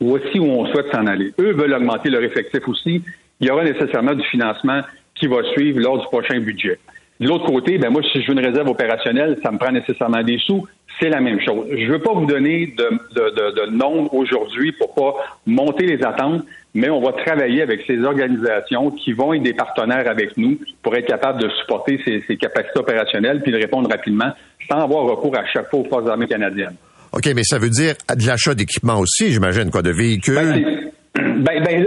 [0.00, 1.32] voici où on souhaite s'en aller.
[1.38, 3.02] Eux veulent augmenter leur effectif aussi.
[3.38, 4.80] Il y aura nécessairement du financement
[5.14, 6.78] qui va suivre lors du prochain budget.
[7.20, 10.22] De l'autre côté, ben moi, si je veux une réserve opérationnelle, ça me prend nécessairement
[10.22, 10.66] des sous.
[10.98, 11.66] C'est la même chose.
[11.70, 15.14] Je ne veux pas vous donner de, de, de, nombre aujourd'hui pour pas
[15.46, 16.42] monter les attentes,
[16.74, 20.94] mais on va travailler avec ces organisations qui vont être des partenaires avec nous pour
[20.94, 24.32] être capables de supporter ces, capacités opérationnelles puis de répondre rapidement
[24.70, 26.76] sans avoir recours à chaque fois aux forces armées canadiennes.
[27.12, 30.34] OK, mais ça veut dire de l'achat d'équipements aussi, j'imagine, quoi, de véhicules.
[30.34, 30.79] Ben,
[31.20, 31.86] ben, ben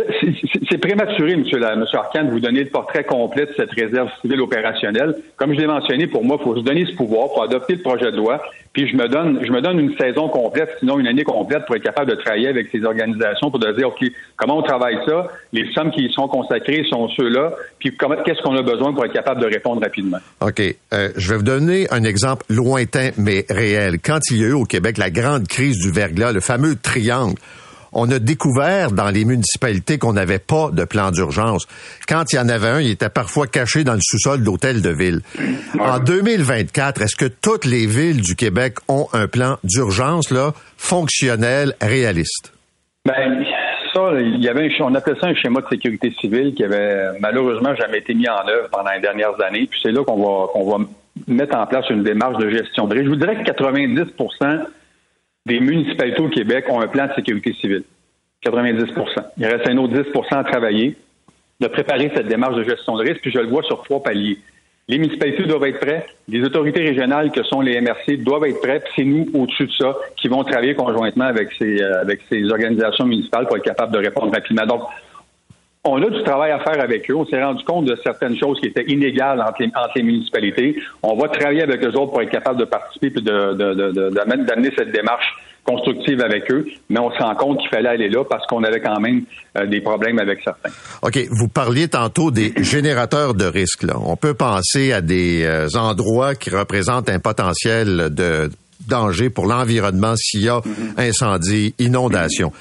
[0.70, 1.42] c'est prématuré, M.
[1.42, 5.16] Monsieur, Arcand, de vous donner le portrait complet de cette réserve civile opérationnelle.
[5.38, 7.82] Comme je l'ai mentionné, pour moi, il faut se donner ce pouvoir pour adopter le
[7.82, 8.42] projet de loi,
[8.74, 11.76] puis je me donne, je me donne une saison complète, sinon une année complète, pour
[11.76, 14.04] être capable de travailler avec ces organisations pour dire, OK,
[14.36, 18.56] comment on travaille ça, les sommes qui y sont consacrées sont ceux-là, puis qu'est-ce qu'on
[18.56, 20.18] a besoin pour être capable de répondre rapidement?
[20.42, 20.62] OK.
[20.94, 24.00] Euh, je vais vous donner un exemple lointain, mais réel.
[24.04, 27.36] Quand il y a eu au Québec la grande crise du verglas, le fameux triangle,
[27.94, 31.68] on a découvert dans les municipalités qu'on n'avait pas de plan d'urgence.
[32.08, 34.90] Quand il y en avait un, il était parfois caché dans le sous-sol d'hôtels de
[34.90, 35.22] ville.
[35.80, 41.74] En 2024, est-ce que toutes les villes du Québec ont un plan d'urgence là fonctionnel,
[41.82, 42.54] réaliste?
[43.06, 43.44] Ben,
[43.94, 47.76] ça, il y avait on appelait ça un schéma de sécurité civile qui avait malheureusement
[47.76, 49.68] jamais été mis en œuvre pendant les dernières années.
[49.70, 50.86] Puis c'est là qu'on va qu'on va
[51.28, 53.06] mettre en place une démarche de gestion de risque.
[53.06, 54.14] Je vous dirais que 90
[55.46, 57.84] des municipalités au Québec ont un plan de sécurité civile.
[58.46, 60.96] 90% Il reste un autre 10% à travailler,
[61.60, 64.38] de préparer cette démarche de gestion de risque, puis je le vois sur trois paliers.
[64.90, 68.84] Les municipalités doivent être prêtes, les autorités régionales que sont les MRC doivent être prêtes,
[68.96, 73.06] c'est nous au-dessus de ça qui vont travailler conjointement avec ces, euh, avec ces organisations
[73.06, 74.66] municipales pour être capables de répondre rapidement.
[74.66, 74.82] Donc,
[75.86, 77.16] on a du travail à faire avec eux.
[77.16, 79.62] On s'est rendu compte de certaines choses qui étaient inégales entre
[79.96, 80.78] les, municipalités.
[81.02, 84.92] On va travailler avec eux autres pour être capable de participer et de, d'amener cette
[84.92, 85.26] démarche
[85.66, 88.82] constructive avec eux, mais on se rend compte qu'il fallait aller là parce qu'on avait
[88.82, 89.24] quand même
[89.58, 90.70] euh, des problèmes avec certains.
[91.02, 91.18] OK.
[91.32, 93.86] Vous parliez tantôt des générateurs de risques.
[93.96, 98.50] On peut penser à des euh, endroits qui représentent un potentiel de
[98.88, 100.62] danger pour l'environnement s'il y a
[100.98, 102.52] incendie, inondation.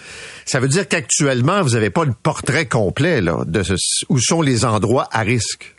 [0.45, 3.63] Ça veut dire qu'actuellement, vous n'avez pas le portrait complet là, de
[4.09, 5.75] où sont les endroits à risque?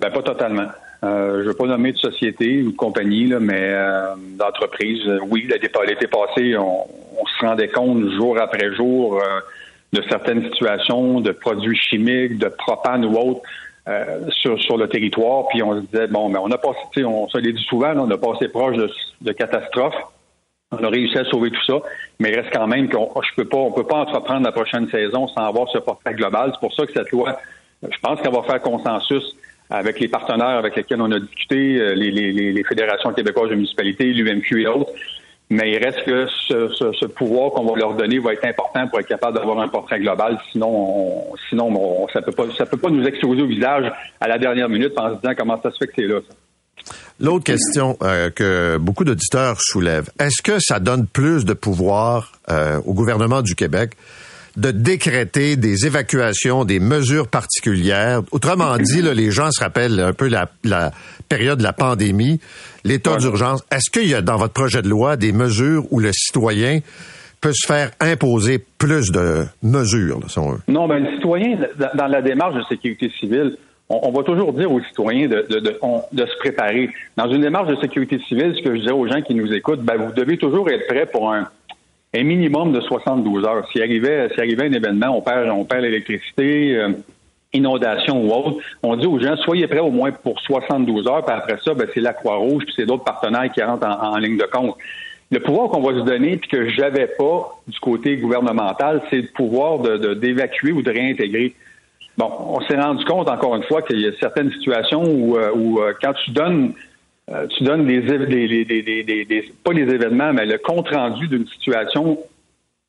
[0.00, 0.68] Ben, pas totalement.
[1.04, 5.00] Euh, je ne veux pas nommer de société ou de compagnie, là, mais euh, d'entreprise.
[5.28, 6.84] oui, l'été passé, on,
[7.20, 9.40] on, se rendait compte jour après jour euh,
[9.92, 13.42] de certaines situations de produits chimiques, de propane ou autres
[13.88, 15.48] euh, sur, sur le territoire.
[15.48, 18.10] Puis on se disait, bon, mais on a passé, on se l'est dit souvent, on
[18.10, 18.90] a passé proche de,
[19.20, 19.34] de.
[20.74, 21.80] On a réussi à sauver tout ça,
[22.18, 24.88] mais il reste quand même qu'on je peux pas, on peut pas entreprendre la prochaine
[24.88, 26.50] saison sans avoir ce portrait global.
[26.54, 27.38] C'est pour ça que cette loi,
[27.82, 29.36] je pense qu'elle va faire consensus
[29.68, 33.54] avec les partenaires avec lesquels on a discuté, euh, les, les, les fédérations québécoises de
[33.54, 34.92] municipalités, l'UMQ et autres.
[35.52, 39.06] Mais il reste que ce, pouvoir qu'on va leur donner va être important pour être
[39.06, 40.38] capable d'avoir un portrait global.
[40.50, 44.70] Sinon, on, sinon on, ça peut peut pas nous exploser au visage à la dernière
[44.70, 46.20] minute en se disant comment ça se fait que c'est là.
[47.20, 52.80] L'autre question euh, que beaucoup d'auditeurs soulèvent, est-ce que ça donne plus de pouvoir euh,
[52.86, 53.90] au gouvernement du Québec
[54.56, 58.22] de décréter des évacuations, des mesures particulières.
[58.32, 60.92] Autrement dit, là, les gens se rappellent un peu la, la
[61.28, 62.40] période de la pandémie,
[62.84, 63.64] l'état d'urgence.
[63.70, 66.80] Est-ce qu'il y a dans votre projet de loi des mesures où le citoyen
[67.40, 70.60] peut se faire imposer plus de mesures, là, si on veut?
[70.68, 71.58] Non, ben, le citoyen,
[71.94, 73.56] dans la démarche de sécurité civile,
[73.88, 76.88] on, va toujours dire aux citoyens de, de, se préparer.
[77.16, 79.82] Dans une démarche de sécurité civile, ce que je dis aux gens qui nous écoutent,
[79.82, 81.46] ben, vous devez toujours être prêt pour un,
[82.14, 83.66] minimum de 72 heures.
[83.72, 86.90] S'il arrivait, s'il arrivait un événement, on perd, on perd l'électricité, euh,
[87.52, 91.34] inondation ou autre, on dit aux gens, soyez prêts au moins pour 72 heures, puis
[91.34, 94.44] après ça, ben, c'est la Croix-Rouge, puis c'est d'autres partenaires qui rentrent en, ligne de
[94.44, 94.76] compte.
[95.30, 99.28] Le pouvoir qu'on va se donner, puis que j'avais pas du côté gouvernemental, c'est le
[99.28, 101.54] pouvoir de, d'évacuer ou de réintégrer.
[102.18, 105.50] Bon, on s'est rendu compte encore une fois qu'il y a certaines situations où, euh,
[105.54, 106.74] où euh, quand tu donnes
[107.30, 111.46] euh, tu donnes des, des, des, des, pas les événements, mais le compte rendu d'une
[111.46, 112.18] situation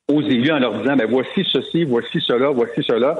[0.09, 3.15] aux élus en leur disant ben voici ceci, voici cela, voici cela.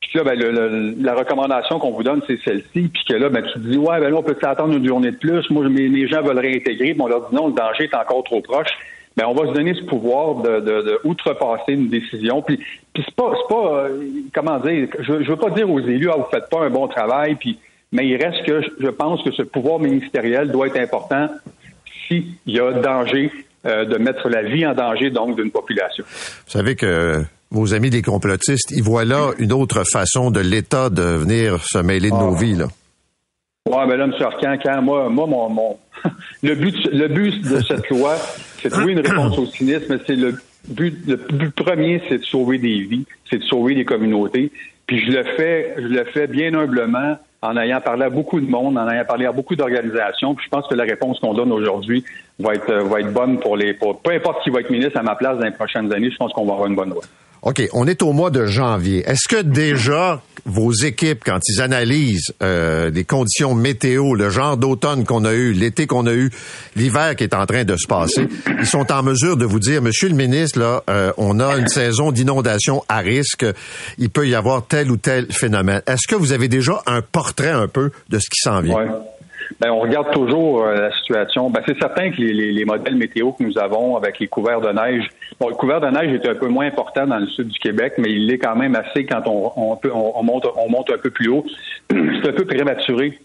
[0.00, 2.88] Puis là, ben, le, la recommandation qu'on vous donne, c'est celle-ci.
[2.88, 5.10] Puis que là, ben, tu te dis, ouais, ben là, on peut s'attendre une journée
[5.10, 5.48] de plus.
[5.50, 6.92] Moi, mes, gens veulent réintégrer.
[6.92, 8.68] Puis on leur dit non, le danger est encore trop proche.
[9.16, 12.42] Ben, on va se donner ce pouvoir de, de, de outrepasser une décision.
[12.42, 12.58] Puis,
[12.92, 14.02] puis c'est pas, pas, euh,
[14.34, 16.86] comment dire, je, je veux pas dire aux élus, ah, vous faites pas un bon
[16.86, 17.58] travail, puis,
[17.92, 21.28] mais il reste que je pense que ce pouvoir ministériel doit être important
[22.06, 23.30] s'il y a danger
[23.66, 26.04] euh, de mettre la vie en danger, donc, d'une population.
[26.06, 30.90] Vous savez que vos amis des complotistes, ils voient là une autre façon de l'État
[30.90, 32.38] de venir se mêler de nos ah.
[32.38, 32.66] vies, là.
[33.68, 34.12] Oui, mais là, M.
[34.20, 35.78] Arcan, quand moi, moi mon, mon
[36.42, 38.16] le but le but de cette loi,
[38.62, 40.36] c'est de trouver une réponse au cynisme, c'est le
[40.68, 44.52] but le but premier, c'est de sauver des vies, c'est de sauver des communautés.
[44.86, 48.50] Puis je le fais, je le fais bien humblement en ayant parlé à beaucoup de
[48.50, 50.36] monde, en ayant parlé à beaucoup d'organisations.
[50.42, 52.04] je pense que la réponse qu'on donne aujourd'hui
[52.38, 53.74] va être, va être bonne pour les.
[53.74, 56.16] Pour, peu importe qui va être ministre à ma place dans les prochaines années, je
[56.16, 57.02] pense qu'on va avoir une bonne loi.
[57.46, 59.08] OK, on est au mois de janvier.
[59.08, 65.04] Est-ce que déjà vos équipes, quand ils analysent euh, les conditions météo, le genre d'automne
[65.04, 66.28] qu'on a eu, l'été qu'on a eu,
[66.74, 68.26] l'hiver qui est en train de se passer,
[68.58, 71.68] ils sont en mesure de vous dire, Monsieur le ministre, là, euh, on a une
[71.68, 73.46] saison d'inondation à risque,
[73.96, 75.82] il peut y avoir tel ou tel phénomène.
[75.86, 78.88] Est-ce que vous avez déjà un portrait un peu de ce qui s'en vient?
[79.60, 81.50] Ben, on regarde toujours euh, la situation.
[81.50, 85.08] Ben, c'est certain que les, modèles météo que nous avons avec les couverts de neige,
[85.40, 87.94] bon, le couvert de neige est un peu moins important dans le sud du Québec,
[87.98, 90.98] mais il est quand même assez quand on, on, peut, on, monte, on monte un
[90.98, 91.44] peu plus haut.
[91.90, 93.18] c'est un peu prématuré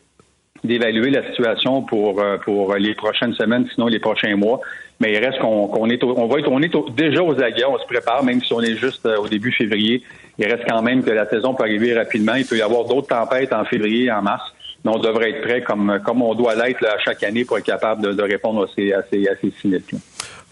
[0.64, 4.62] d'évaluer la situation pour euh, pour les prochaines semaines, sinon les prochains mois.
[5.00, 7.86] Mais il reste qu'on est on va être on est déjà aux aguets, on se
[7.86, 10.04] prépare, même si on est juste euh, au début février.
[10.38, 12.36] Il reste quand même que la saison peut arriver rapidement.
[12.36, 14.54] Il peut y avoir d'autres tempêtes en février, en mars
[14.90, 18.24] on devrait être prêt comme, comme on doit l'être chaque année pour être capable de,
[18.24, 19.52] répondre à ces, à ces, à ces.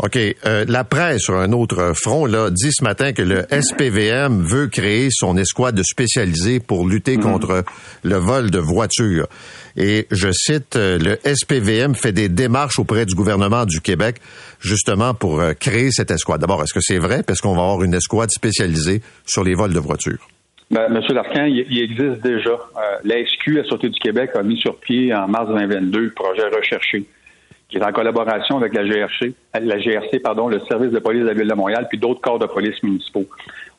[0.02, 0.18] OK.
[0.18, 4.68] Euh, la presse, sur un autre front, là, dit ce matin que le SPVM veut
[4.68, 7.24] créer son escouade spécialisée pour lutter mhm.
[7.24, 7.64] contre
[8.04, 9.28] le vol de voitures.
[9.76, 14.18] Et je cite, euh, le SPVM fait des démarches auprès du gouvernement du Québec
[14.60, 16.42] justement pour euh, créer cette escouade.
[16.42, 17.24] D'abord, est-ce que c'est vrai?
[17.24, 20.28] Parce qu'on va avoir une escouade spécialisée sur les vols de voitures.
[20.72, 22.52] Ben, Monsieur Larcan, il, existe déjà.
[22.52, 26.12] Euh, la SQ, la Sûreté du Québec, a mis sur pied en mars 2022 le
[26.12, 27.06] projet Recherché,
[27.70, 31.28] qui est en collaboration avec la GRC, la GRC, pardon, le service de police de
[31.28, 33.26] la Ville de Montréal, puis d'autres corps de police municipaux.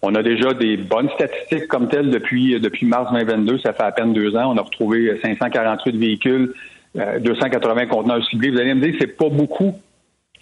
[0.03, 3.59] On a déjà des bonnes statistiques comme telles depuis, depuis mars 2022.
[3.59, 4.53] Ça fait à peine deux ans.
[4.55, 6.55] On a retrouvé 548 véhicules,
[6.95, 8.51] 280 euh, conteneurs ciblés.
[8.51, 9.75] Vous allez me dire c'est pas beaucoup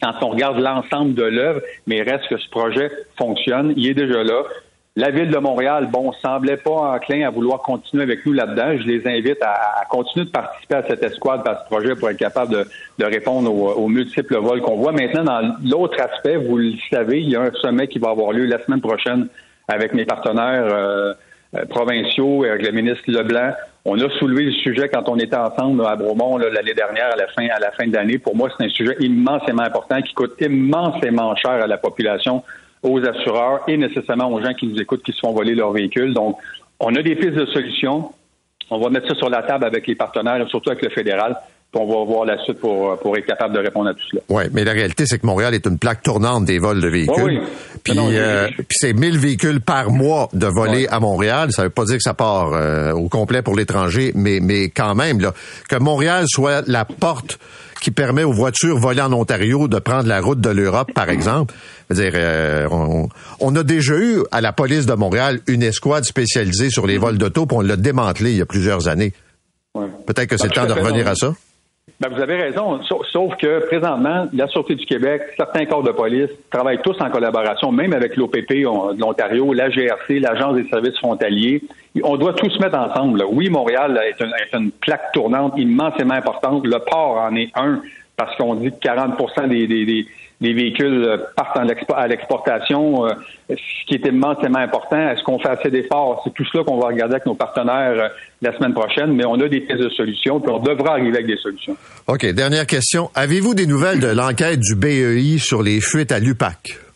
[0.01, 3.73] quand on regarde l'ensemble de l'œuvre, mais reste que ce projet fonctionne.
[3.77, 4.45] Il est déjà là.
[4.99, 8.77] La ville de Montréal, bon, semblait pas enclin à vouloir continuer avec nous là-dedans.
[8.79, 12.17] Je les invite à, continuer de participer à cette escouade, à ce projet pour être
[12.17, 12.67] capable
[12.99, 14.91] de, répondre aux, multiples vols qu'on voit.
[14.91, 18.33] Maintenant, dans l'autre aspect, vous le savez, il y a un sommet qui va avoir
[18.33, 19.29] lieu la semaine prochaine
[19.69, 21.15] avec mes partenaires euh,
[21.55, 23.53] euh, provinciaux et avec le ministre Leblanc.
[23.85, 27.29] On a soulevé le sujet quand on était ensemble à Bromont l'année dernière à la
[27.29, 28.19] fin à la fin de l'année.
[28.19, 32.43] Pour moi, c'est un sujet immensément important qui coûte immensément cher à la population
[32.83, 36.15] aux assureurs et nécessairement aux gens qui nous écoutent qui se font voler leur véhicule.
[36.15, 36.39] Donc,
[36.81, 38.13] on a des pistes de solutions.
[38.71, 41.37] On va mettre ça sur la table avec les partenaires, surtout avec le fédéral.
[41.75, 44.23] On va voir la suite pour, pour être capable de répondre à tout cela.
[44.31, 47.23] Oui, mais la réalité, c'est que Montréal est une plaque tournante des vols de véhicules.
[47.23, 47.41] Oui,
[47.85, 51.53] Puis, euh, puis c'est 1000 véhicules par mois de voler à Montréal.
[51.53, 54.95] Ça veut pas dire que ça part euh, au complet pour l'étranger, mais, mais quand
[54.95, 55.35] même, là,
[55.69, 57.39] que Montréal soit la porte
[57.83, 61.55] qui permet aux voitures volées en Ontario de prendre la route de l'Europe, par exemple.
[61.91, 62.67] dire, euh,
[63.41, 67.19] on, a déjà eu à la police de Montréal une escouade spécialisée sur les vols
[67.19, 69.13] d'auto, puis on l'a démantelé il y a plusieurs années.
[70.07, 71.35] Peut-être que c'est le temps de revenir à ça.
[72.01, 76.31] Ben, vous avez raison, sauf que présentement, la Sûreté du Québec, certains corps de police
[76.51, 81.63] travaillent tous en collaboration, même avec l'OPP de l'Ontario, la GRC, l'Agence des services frontaliers.
[82.03, 83.25] On doit tous se mettre ensemble.
[83.31, 86.67] Oui, Montréal est une, plaque tournante immensément importante.
[86.67, 87.81] Le port en est un,
[88.17, 90.07] parce qu'on dit que 40 des, des
[90.41, 91.59] les véhicules euh, partent
[91.95, 93.11] à l'exportation, euh,
[93.51, 95.11] ce qui est immensément important.
[95.11, 96.23] Est-ce qu'on fait assez d'efforts?
[96.25, 98.09] C'est tout cela qu'on va regarder avec nos partenaires euh,
[98.41, 101.27] la semaine prochaine, mais on a des pièces de solutions, puis on devra arriver avec
[101.27, 101.77] des solutions.
[102.07, 102.25] OK.
[102.27, 103.11] Dernière question.
[103.15, 106.88] Avez-vous des nouvelles de l'enquête du BEI sur les fuites à l'UPAC?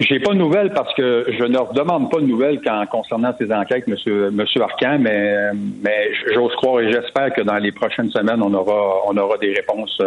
[0.00, 3.52] J'ai pas de nouvelles parce que je ne demande pas de nouvelles quand, concernant ces
[3.52, 5.52] enquêtes, Monsieur, Monsieur Arcan, mais,
[5.82, 9.52] mais j'ose croire et j'espère que dans les prochaines semaines, on aura, on aura des
[9.54, 10.00] réponses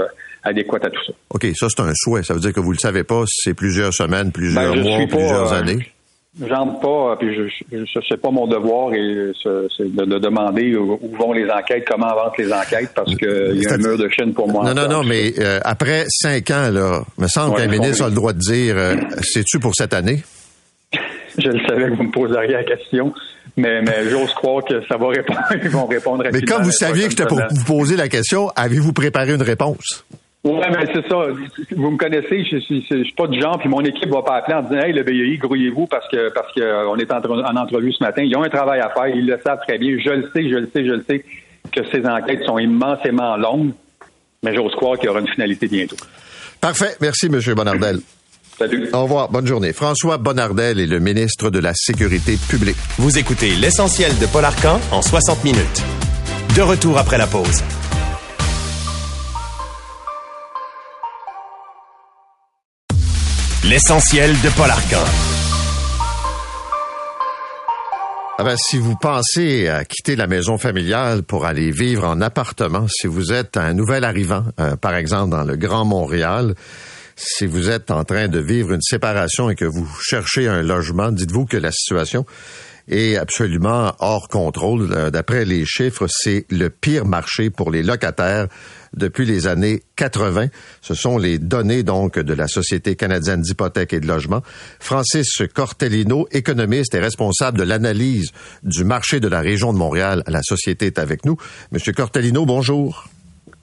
[0.48, 1.14] adéquate à tout ça.
[1.30, 2.24] OK, ça c'est un souhait.
[2.24, 4.82] Ça veut dire que vous ne le savez pas si c'est plusieurs semaines, plusieurs ben,
[4.82, 5.92] mois, plusieurs euh, années.
[6.46, 11.34] J'entre pas, puis je, je, sais pas mon devoir et c'est de, demander où vont
[11.34, 14.48] les enquêtes, comment avancent les enquêtes, parce qu'il y a un mur de Chine pour
[14.48, 14.64] moi.
[14.64, 18.16] Non, non, non, mais euh, après cinq ans, là, me semble qu'un ministre a le
[18.16, 20.24] droit de dire, euh, c'est-tu pour cette année?
[21.40, 23.14] je le savais que vous me poseriez la question,
[23.56, 26.40] mais, mais j'ose croire que ça va répondre, ils vont répondre rapidement.
[26.40, 30.06] Mais quand vous saviez que j'étais pour vous poser la question, avez-vous préparé une réponse?
[30.48, 31.28] Oui, mais c'est ça.
[31.76, 34.36] Vous me connaissez, je suis, je suis pas du genre, puis mon équipe va pas
[34.38, 37.20] appeler en disant Hey, le BEI, grouillez-vous parce que parce que euh, on est en,
[37.20, 38.22] en, entrevue ce matin.
[38.24, 39.98] Ils ont un travail à faire, ils le savent très bien.
[40.04, 41.26] Je le sais, je le sais, je le sais
[41.72, 43.72] que ces enquêtes sont immensément longues,
[44.44, 45.98] mais j'ose croire qu'il y aura une finalité bientôt.
[46.62, 46.96] Parfait.
[47.02, 47.40] Merci, M.
[47.54, 48.00] Bonardel.
[48.58, 48.90] Salut.
[48.94, 49.30] Au revoir.
[49.30, 49.74] Bonne journée.
[49.74, 52.78] François Bonardel est le ministre de la Sécurité publique.
[52.98, 55.84] Vous écoutez l'essentiel de Paul Arcan en 60 minutes.
[56.56, 57.64] De retour après la pause.
[63.70, 65.04] L'essentiel de Paul Arcan.
[68.38, 72.88] Ah ben, si vous pensez à quitter la maison familiale pour aller vivre en appartement,
[72.88, 76.56] si vous êtes un nouvel arrivant, euh, par exemple dans le Grand Montréal,
[77.18, 81.12] si vous êtes en train de vivre une séparation et que vous cherchez un logement,
[81.12, 82.26] dites-vous que la situation
[82.88, 84.94] est absolument hors contrôle.
[84.94, 88.48] Euh, d'après les chiffres, c'est le pire marché pour les locataires
[88.98, 90.48] depuis les années 80.
[90.82, 94.42] Ce sont les données donc de la Société canadienne d'hypothèques et de logement.
[94.80, 98.32] Francis Cortellino, économiste et responsable de l'analyse
[98.64, 101.38] du marché de la région de Montréal à la Société est avec nous.
[101.72, 103.08] Monsieur Cortellino, bonjour.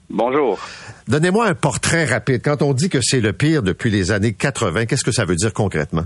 [0.09, 0.59] Bonjour.
[1.07, 2.41] Donnez-moi un portrait rapide.
[2.43, 5.35] Quand on dit que c'est le pire depuis les années 80, qu'est-ce que ça veut
[5.35, 6.05] dire concrètement?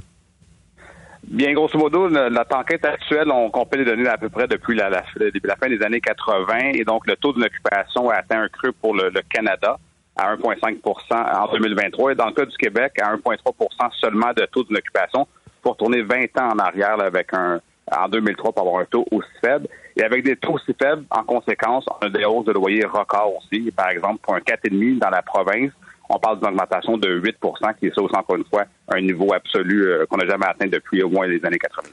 [1.31, 4.89] Bien, grosso modo, notre enquête actuelle, on compile les données à peu près depuis la,
[4.89, 5.03] la,
[5.43, 8.95] la fin des années 80 et donc le taux d'occupation a atteint un creux pour
[8.95, 9.77] le, Canada
[10.15, 10.79] à 1,5%
[11.13, 15.27] en 2023 et dans le cas du Québec à 1,3% seulement de taux d'occupation
[15.61, 17.61] pour tourner 20 ans en arrière avec un
[17.95, 19.67] en 2003 pour avoir un taux aussi faible.
[19.95, 23.33] Et avec des taux aussi faibles, en conséquence, on a des hausses de loyer record
[23.37, 23.71] aussi.
[23.71, 25.71] Par exemple, pour un 4,5 dans la province,
[26.09, 29.87] on parle d'une augmentation de 8% qui est ça encore une fois, un niveau absolu
[29.87, 31.89] euh, qu'on n'a jamais atteint depuis au moins les années 80.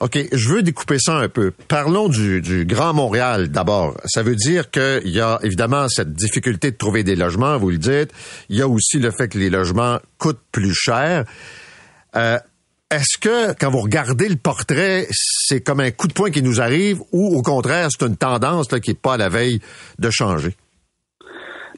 [0.00, 1.52] OK, je veux découper ça un peu.
[1.68, 3.96] Parlons du, Grand Montréal d'abord.
[4.04, 7.78] Ça veut dire qu'il y a évidemment cette difficulté de trouver des logements, vous le
[7.78, 8.12] dites.
[8.48, 11.24] Il y a aussi le fait que les logements coûtent plus cher.
[12.16, 12.38] Euh,
[12.90, 16.60] est-ce que, quand vous regardez le portrait, c'est comme un coup de poing qui nous
[16.60, 19.60] arrive ou au contraire, c'est une tendance qui n'est pas à la veille
[20.00, 20.56] de changer?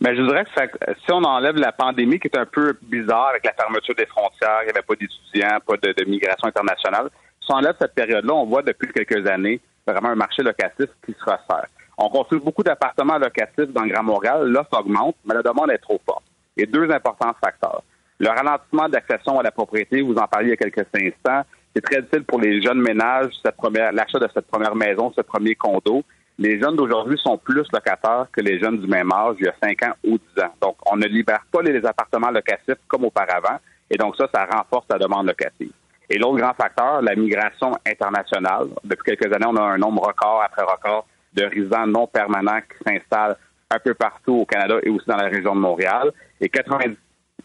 [0.02, 3.44] Mais je dirais que si on enlève la pandémie qui est un peu bizarre avec
[3.46, 7.08] la fermeture des frontières, il n'y avait pas d'étudiants, pas de, migration internationale,
[7.40, 11.12] si on enlève cette période-là, on voit depuis quelques années vraiment un marché locatif qui
[11.12, 11.66] se resserre.
[11.98, 15.78] On construit beaucoup d'appartements locatifs dans le Grand Montréal, l'offre augmente, mais la demande est
[15.78, 16.24] trop forte.
[16.60, 17.84] A deux importants facteurs.
[18.18, 21.42] Le ralentissement d'accession à la propriété, vous en parliez il y a quelques instants,
[21.74, 26.02] c'est très difficile pour les jeunes ménages, l'achat de cette première maison, ce premier condo
[26.42, 29.54] les jeunes d'aujourd'hui sont plus locataires que les jeunes du même âge il y a
[29.62, 30.54] 5 ans ou 10 ans.
[30.60, 33.58] Donc, on ne libère pas les appartements locatifs comme auparavant.
[33.88, 35.70] Et donc, ça, ça renforce la demande locative.
[36.10, 38.66] Et l'autre grand facteur, la migration internationale.
[38.82, 42.90] Depuis quelques années, on a un nombre record après record de résidents non permanents qui
[42.90, 43.36] s'installent
[43.70, 46.10] un peu partout au Canada et aussi dans la région de Montréal.
[46.40, 46.96] Et 90,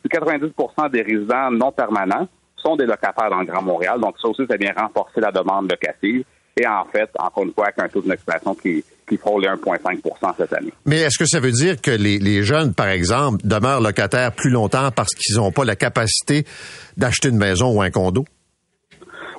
[0.10, 4.00] 90% des résidents non permanents sont des locataires dans le Grand Montréal.
[4.02, 6.26] Donc, ça aussi, ça vient renforcer la demande locative.
[6.58, 10.54] Et en fait, encore une fois, avec un taux d'occupation qui, qui frôle 1,5% cette
[10.54, 10.74] année.
[10.86, 14.50] Mais est-ce que ça veut dire que les, les jeunes, par exemple, demeurent locataires plus
[14.50, 16.46] longtemps parce qu'ils n'ont pas la capacité
[16.98, 18.26] d'acheter une maison ou un condo?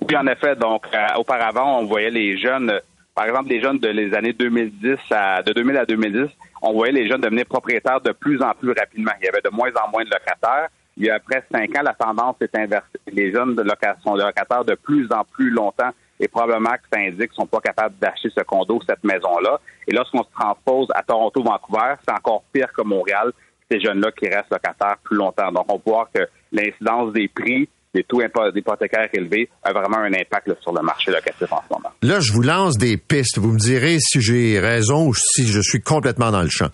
[0.08, 0.54] Oui, en effet.
[0.56, 2.72] Donc, euh, auparavant, on voyait les jeunes,
[3.14, 6.28] par exemple, les jeunes de les années 2010 à, de 2000 à 2010,
[6.62, 9.12] on voyait les jeunes devenir propriétaires de plus en plus rapidement.
[9.20, 10.68] Il y avait de moins en moins de locataires.
[10.96, 12.98] Il y a après cinq ans, la tendance est inversée.
[13.12, 13.64] Les jeunes de
[14.02, 15.90] sont locataires de plus en plus longtemps
[16.20, 19.60] et probablement que ça indique qu'ils sont pas capables d'acheter ce condo, cette maison-là.
[19.86, 23.32] Et lorsqu'on se transpose à Toronto, Vancouver, c'est encore pire que Montréal,
[23.70, 25.52] ces jeunes-là qui restent locataires plus longtemps.
[25.52, 30.12] Donc, on peut voir que l'incidence des prix des taux hypothécaires élevés a vraiment un
[30.12, 31.90] impact sur le marché locatif en ce moment.
[32.02, 33.38] Là, je vous lance des pistes.
[33.38, 36.68] Vous me direz si j'ai raison ou si je suis complètement dans le champ.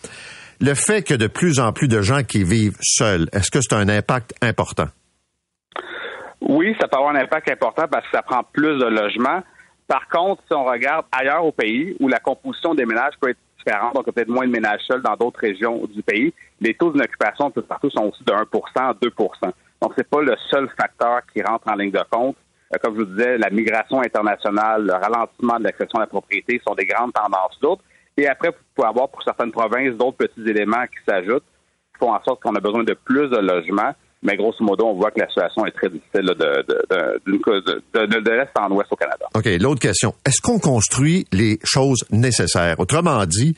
[0.60, 3.74] Le fait que de plus en plus de gens qui vivent seuls, est-ce que c'est
[3.74, 4.86] un impact important?
[6.40, 9.42] Oui, ça peut avoir un impact important parce que ça prend plus de logements.
[9.86, 13.38] Par contre, si on regarde ailleurs au pays où la composition des ménages peut être
[13.58, 17.50] différente, donc peut-être moins de ménages seuls dans d'autres régions du pays, les taux d'occupation
[17.50, 21.68] tout partout sont aussi de 1% 2% Donc, c'est pas le seul facteur qui rentre
[21.70, 22.36] en ligne de compte.
[22.74, 26.60] Euh, comme je vous disais, la migration internationale, le ralentissement de l'accession à la propriété
[26.66, 27.82] sont des grandes tendances d'autres.
[28.16, 31.44] Et après, vous pouvez avoir pour certaines provinces d'autres petits éléments qui s'ajoutent,
[31.92, 33.92] qui font en sorte qu'on a besoin de plus de logements.
[34.24, 38.50] Mais grosso modo, on voit que la situation est très difficile de, de, de, l'Est
[38.58, 39.26] en Ouest au Canada.
[39.34, 39.44] OK.
[39.60, 40.14] L'autre question.
[40.24, 42.80] Est-ce qu'on construit les choses nécessaires?
[42.80, 43.54] Autrement dit,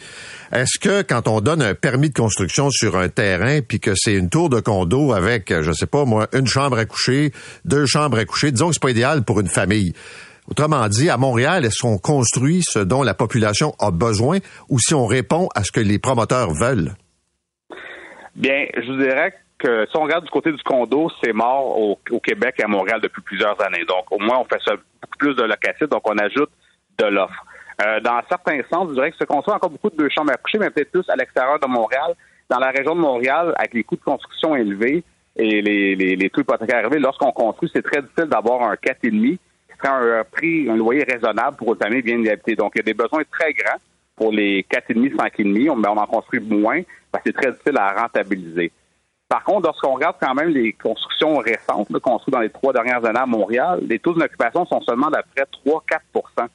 [0.53, 4.14] est-ce que quand on donne un permis de construction sur un terrain puis que c'est
[4.14, 7.31] une tour de condo avec, je sais pas moi, une chambre à coucher,
[7.64, 9.93] deux chambres à coucher, disons que c'est pas idéal pour une famille.
[10.51, 14.39] Autrement dit, à Montréal, est-ce qu'on construit ce dont la population a besoin
[14.69, 16.95] ou si on répond à ce que les promoteurs veulent?
[18.35, 21.79] Bien, je vous dirais que que si on regarde du côté du condo, c'est mort
[21.79, 23.85] au, Québec et à Montréal depuis plusieurs années.
[23.87, 26.51] Donc, au moins, on fait ça beaucoup plus de locatifs, donc on ajoute
[26.99, 27.45] de l'offre.
[27.85, 30.37] Euh, dans certains sens, je dirais que se construit encore beaucoup de deux chambres à
[30.37, 32.15] coucher, mais peut-être plus à l'extérieur de Montréal.
[32.49, 35.03] Dans la région de Montréal, avec les coûts de construction élevés
[35.37, 39.11] et les, les, les taux hypothécaires élevés, lorsqu'on construit, c'est très difficile d'avoir un 4,5
[39.11, 39.39] qui
[39.79, 42.55] serait un, prix, un loyer raisonnable pour une famille bien habiter.
[42.55, 43.79] Donc, il y a des besoins très grands
[44.17, 46.81] pour les 4,5, 5,5, on, on en construit moins
[47.13, 48.73] parce que c'est très difficile à rentabiliser.
[49.29, 53.18] Par contre, lorsqu'on regarde quand même les constructions récentes, construites dans les trois dernières années
[53.18, 56.47] à Montréal, les taux d'occupation sont seulement d'après 3-4%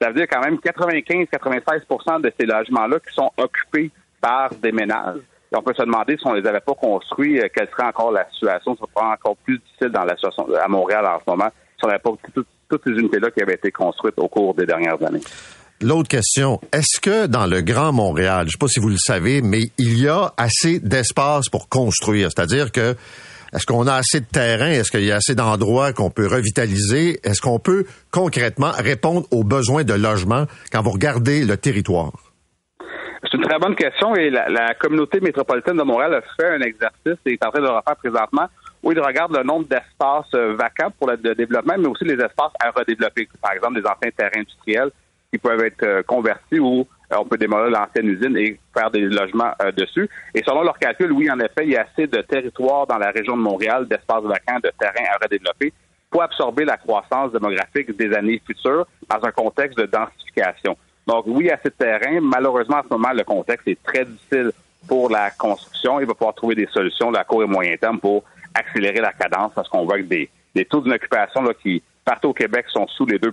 [0.00, 5.20] Ça veut dire quand même 95-96% de ces logements-là qui sont occupés par des ménages.
[5.52, 8.10] Et on peut se demander si on les avait pas construits, euh, quelle serait encore
[8.10, 8.76] la situation.
[8.76, 11.88] Ça serait encore plus difficile dans la situation à Montréal en ce moment si on
[11.88, 15.20] n'avait pas toutes, toutes ces unités-là qui avaient été construites au cours des dernières années.
[15.82, 18.96] L'autre question, est-ce que dans le Grand Montréal, je ne sais pas si vous le
[18.96, 22.30] savez, mais il y a assez d'espace pour construire?
[22.34, 22.94] C'est-à-dire que
[23.52, 24.70] est-ce qu'on a assez de terrain?
[24.70, 27.20] Est-ce qu'il y a assez d'endroits qu'on peut revitaliser?
[27.22, 32.12] Est-ce qu'on peut concrètement répondre aux besoins de logement quand vous regardez le territoire?
[33.22, 37.18] C'est une très bonne question et la, communauté métropolitaine de Montréal a fait un exercice
[37.26, 38.46] et est en train de le refaire présentement
[38.82, 42.52] où il regarde le nombre d'espaces euh, vacants pour le développement, mais aussi les espaces
[42.60, 43.28] à redévelopper.
[43.42, 44.90] Par exemple, des anciens terrains industriels
[45.32, 49.00] qui peuvent être euh, convertis ou euh, on peut démolir l'ancienne usine et faire des
[49.00, 50.08] logements dessus.
[50.34, 53.10] Et selon leur calcul, oui, en effet, il y a assez de territoire dans la
[53.10, 55.72] région de Montréal, d'espaces vacants, de terrains à redévelopper
[56.10, 60.76] pour absorber la croissance démographique des années futures dans un contexte de densification.
[61.06, 62.20] Donc oui, assez de terrain.
[62.20, 64.50] Malheureusement, en ce moment, le contexte est très difficile
[64.88, 66.00] pour la construction.
[66.00, 68.24] Il va falloir trouver des solutions à court et moyen terme pour
[68.54, 72.66] accélérer la cadence parce qu'on voit que des, des taux d'occupation qui, partout au Québec,
[72.68, 73.32] sont sous les 2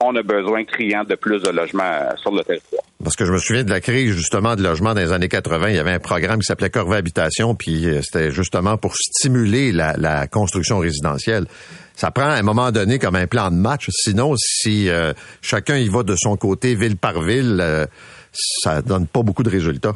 [0.00, 2.82] on a besoin criant de plus de logements euh, sur le territoire.
[3.02, 5.70] Parce que je me souviens de la crise justement de logement dans les années 80.
[5.70, 9.72] Il y avait un programme qui s'appelait Corvée Habitation, puis euh, c'était justement pour stimuler
[9.72, 11.46] la, construction résidentielle.
[11.94, 13.88] Ça prend à un moment donné comme un plan de match.
[13.90, 17.88] Sinon, si euh, chacun y va de son côté, ville par ville,
[18.32, 19.94] ça donne pas beaucoup de résultats.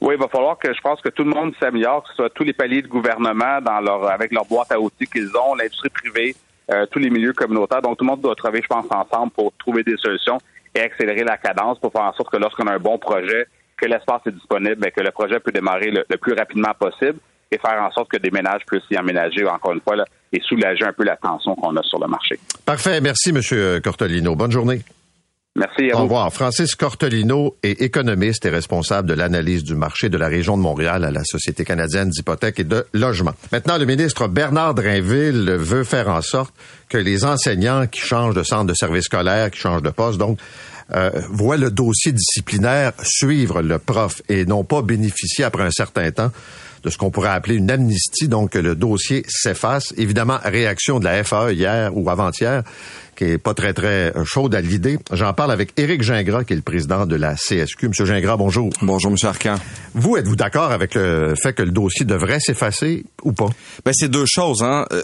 [0.00, 2.30] Oui, il va falloir que je pense que tout le monde s'améliore, que ce soit
[2.30, 5.90] tous les paliers de gouvernement dans leur avec leur boîte à outils qu'ils ont, l'industrie
[5.90, 6.34] privée,
[6.70, 7.82] euh, tous les milieux communautaires.
[7.82, 10.38] Donc tout le monde doit travailler, je pense, ensemble pour trouver des solutions
[10.74, 13.46] et accélérer la cadence pour faire en sorte que lorsqu'on a un bon projet,
[13.76, 17.18] que l'espace est disponible, que le projet peut démarrer le, plus rapidement possible
[17.50, 20.84] et faire en sorte que des ménages puissent y emménager, encore une fois, et soulager
[20.84, 22.38] un peu la tension qu'on a sur le marché.
[22.64, 23.00] Parfait.
[23.00, 23.80] Merci, M.
[23.80, 24.34] Cortolino.
[24.34, 24.80] Bonne journée.
[25.56, 25.92] Merci.
[25.92, 26.32] À Au revoir.
[26.32, 31.04] Francis Cortolino est économiste et responsable de l'analyse du marché de la région de Montréal
[31.04, 33.34] à la Société canadienne d'hypothèques et de logement.
[33.52, 36.52] Maintenant, le ministre Bernard Drainville veut faire en sorte
[36.88, 40.40] que les enseignants qui changent de centre de service scolaire, qui changent de poste, donc,
[40.94, 46.10] euh, voient le dossier disciplinaire suivre le prof et non pas bénéficier après un certain
[46.10, 46.30] temps
[46.82, 49.94] de ce qu'on pourrait appeler une amnistie, donc que le dossier s'efface.
[49.96, 52.62] Évidemment, réaction de la FAE hier ou avant-hier,
[53.14, 54.98] qui est pas très, très chaude à l'idée.
[55.12, 57.88] J'en parle avec Éric Gingras, qui est le président de la CSQ.
[57.88, 58.70] Monsieur Gingras, bonjour.
[58.82, 59.56] Bonjour, Monsieur Arcan.
[59.94, 63.48] Vous, êtes-vous d'accord avec le fait que le dossier devrait s'effacer ou pas?
[63.84, 64.86] Ben, c'est deux choses, hein.
[64.92, 65.02] Euh,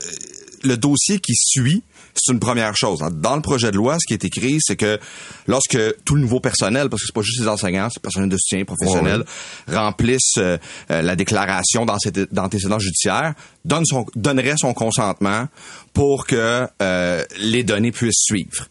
[0.63, 1.83] le dossier qui suit,
[2.15, 3.01] c'est une première chose.
[3.13, 4.99] Dans le projet de loi, ce qui est écrit, c'est que
[5.47, 8.29] lorsque tout le nouveau personnel, parce que c'est pas juste les enseignants, c'est le personnel
[8.29, 9.25] de soutien professionnel,
[9.69, 10.59] remplissent euh,
[10.91, 13.35] euh, la déclaration d'antécédent judiciaire,
[13.65, 15.47] donne son, donnerait son consentement
[15.93, 18.67] pour que euh, les données puissent suivre.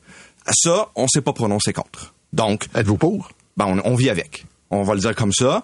[0.52, 2.14] Ça, on s'est pas prononcé contre.
[2.34, 3.32] Donc, êtes-vous pour?
[3.58, 4.46] Ben, on, on vit avec.
[4.72, 5.62] On va le dire comme ça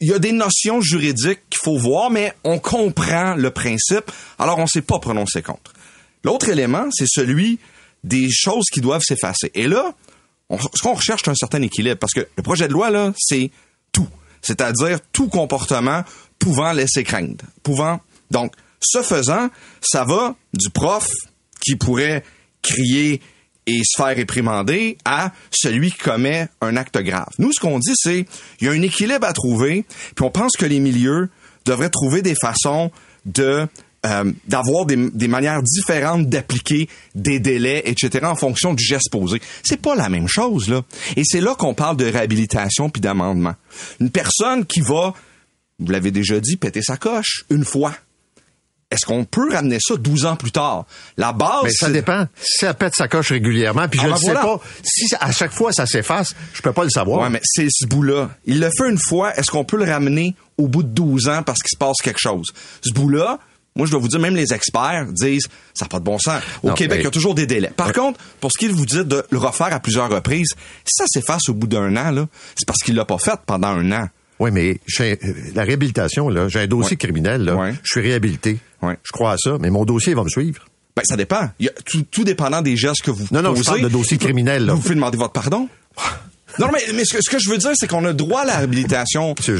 [0.00, 4.58] il y a des notions juridiques qu'il faut voir, mais on comprend le principe, alors
[4.58, 5.72] on s'est pas prononcé contre.
[6.24, 7.58] L'autre élément, c'est celui
[8.04, 9.50] des choses qui doivent s'effacer.
[9.54, 9.94] Et là,
[10.50, 13.50] ce qu'on recherche, c'est un certain équilibre, parce que le projet de loi, là, c'est
[13.92, 14.08] tout.
[14.42, 16.04] C'est-à-dire tout comportement
[16.38, 17.44] pouvant laisser craindre.
[17.62, 18.00] Pouvant.
[18.30, 19.48] Donc, ce faisant,
[19.82, 21.10] ça va du prof
[21.60, 22.22] qui pourrait
[22.62, 23.20] crier
[23.66, 27.28] et se faire réprimander à celui qui commet un acte grave.
[27.38, 28.26] Nous, ce qu'on dit, c'est
[28.60, 31.28] il y a un équilibre à trouver, puis on pense que les milieux
[31.66, 32.90] devraient trouver des façons
[33.26, 33.66] de
[34.06, 39.40] euh, d'avoir des, manières différentes d'appliquer des délais, etc., en fonction du geste posé.
[39.64, 40.82] C'est pas la même chose, là.
[41.16, 43.54] Et c'est là qu'on parle de réhabilitation puis d'amendement.
[44.00, 45.14] Une personne qui va,
[45.80, 47.92] vous l'avez déjà dit, péter sa coche une fois.
[48.90, 50.86] Est-ce qu'on peut ramener ça 12 ans plus tard?
[51.16, 51.64] La base.
[51.64, 52.26] Mais ça dépend.
[52.40, 54.60] Si elle pète sa coche régulièrement, puis je ne ah, ben sais pas.
[54.82, 57.22] Si à chaque fois ça s'efface, je peux pas le savoir.
[57.22, 58.30] Ouais, mais c'est ce bout-là.
[58.46, 59.34] Il le fait une fois.
[59.36, 62.20] Est-ce qu'on peut le ramener au bout de 12 ans parce qu'il se passe quelque
[62.20, 62.46] chose?
[62.80, 63.40] Ce bout-là,
[63.78, 66.42] moi, je dois vous dire, même les experts disent, ça n'a pas de bon sens.
[66.62, 67.72] Au Québec, il y a toujours des délais.
[67.74, 70.54] Par contre, pour ce qui vous dit de le refaire à plusieurs reprises,
[70.84, 72.26] si ça s'efface au bout d'un an, là,
[72.56, 74.08] c'est parce qu'il l'a pas fait pendant un an.
[74.40, 74.80] Oui, mais
[75.54, 78.58] la réhabilitation, là, j'ai un dossier criminel, là, je suis réhabilité.
[78.82, 80.66] Je crois à ça, mais mon dossier va me suivre.
[80.96, 81.48] Ben, ça dépend.
[82.10, 84.66] tout, dépendant des gestes que vous Non, non, je parle de dossier criminel.
[84.66, 84.74] Là.
[84.74, 85.68] Vous pouvez demander votre pardon?
[86.58, 89.34] Non, mais, mais ce, que, je veux dire, c'est qu'on a droit à la réhabilitation,
[89.38, 89.56] Monsieur,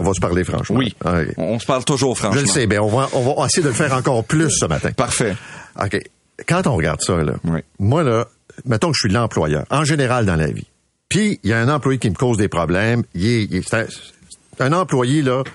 [0.00, 0.76] on va se parler franchement.
[0.76, 0.94] Oui,
[1.36, 2.38] on, se parle toujours franchement.
[2.40, 4.66] Je le sais, ben on va, on va essayer de le faire encore plus ce
[4.66, 4.90] matin.
[4.92, 5.36] Parfait.
[5.82, 6.00] OK.
[6.48, 7.34] Quand on regarde ça, là,
[7.78, 8.26] moi, là,
[8.64, 10.66] mettons que je suis l'employeur, en général dans la vie,
[11.08, 13.86] puis il y a un employé qui me cause des problèmes, il est, un,
[14.60, 15.50] un employé, là, que-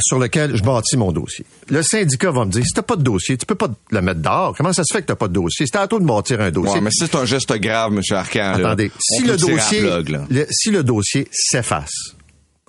[0.00, 1.44] sur lequel je bâtis mon dossier.
[1.68, 4.20] Le syndicat va me dire, si t'as pas de dossier, tu peux pas le mettre
[4.20, 4.54] dehors.
[4.56, 5.66] Comment ça se fait que t'as pas de dossier?
[5.66, 6.74] C'est à toi de bâtir un dossier.
[6.74, 8.00] Ouais, mais c'est un geste grave, M.
[8.10, 8.54] Arcan.
[8.56, 12.14] Attendez, si le, dossier, plug, le- si le dossier s'efface,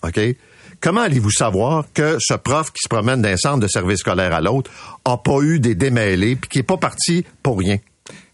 [0.03, 0.19] OK?
[0.81, 4.41] Comment allez-vous savoir que ce prof qui se promène d'un centre de service scolaire à
[4.41, 4.69] l'autre
[5.05, 7.77] a pas eu des démêlés puis qui est pas parti pour rien?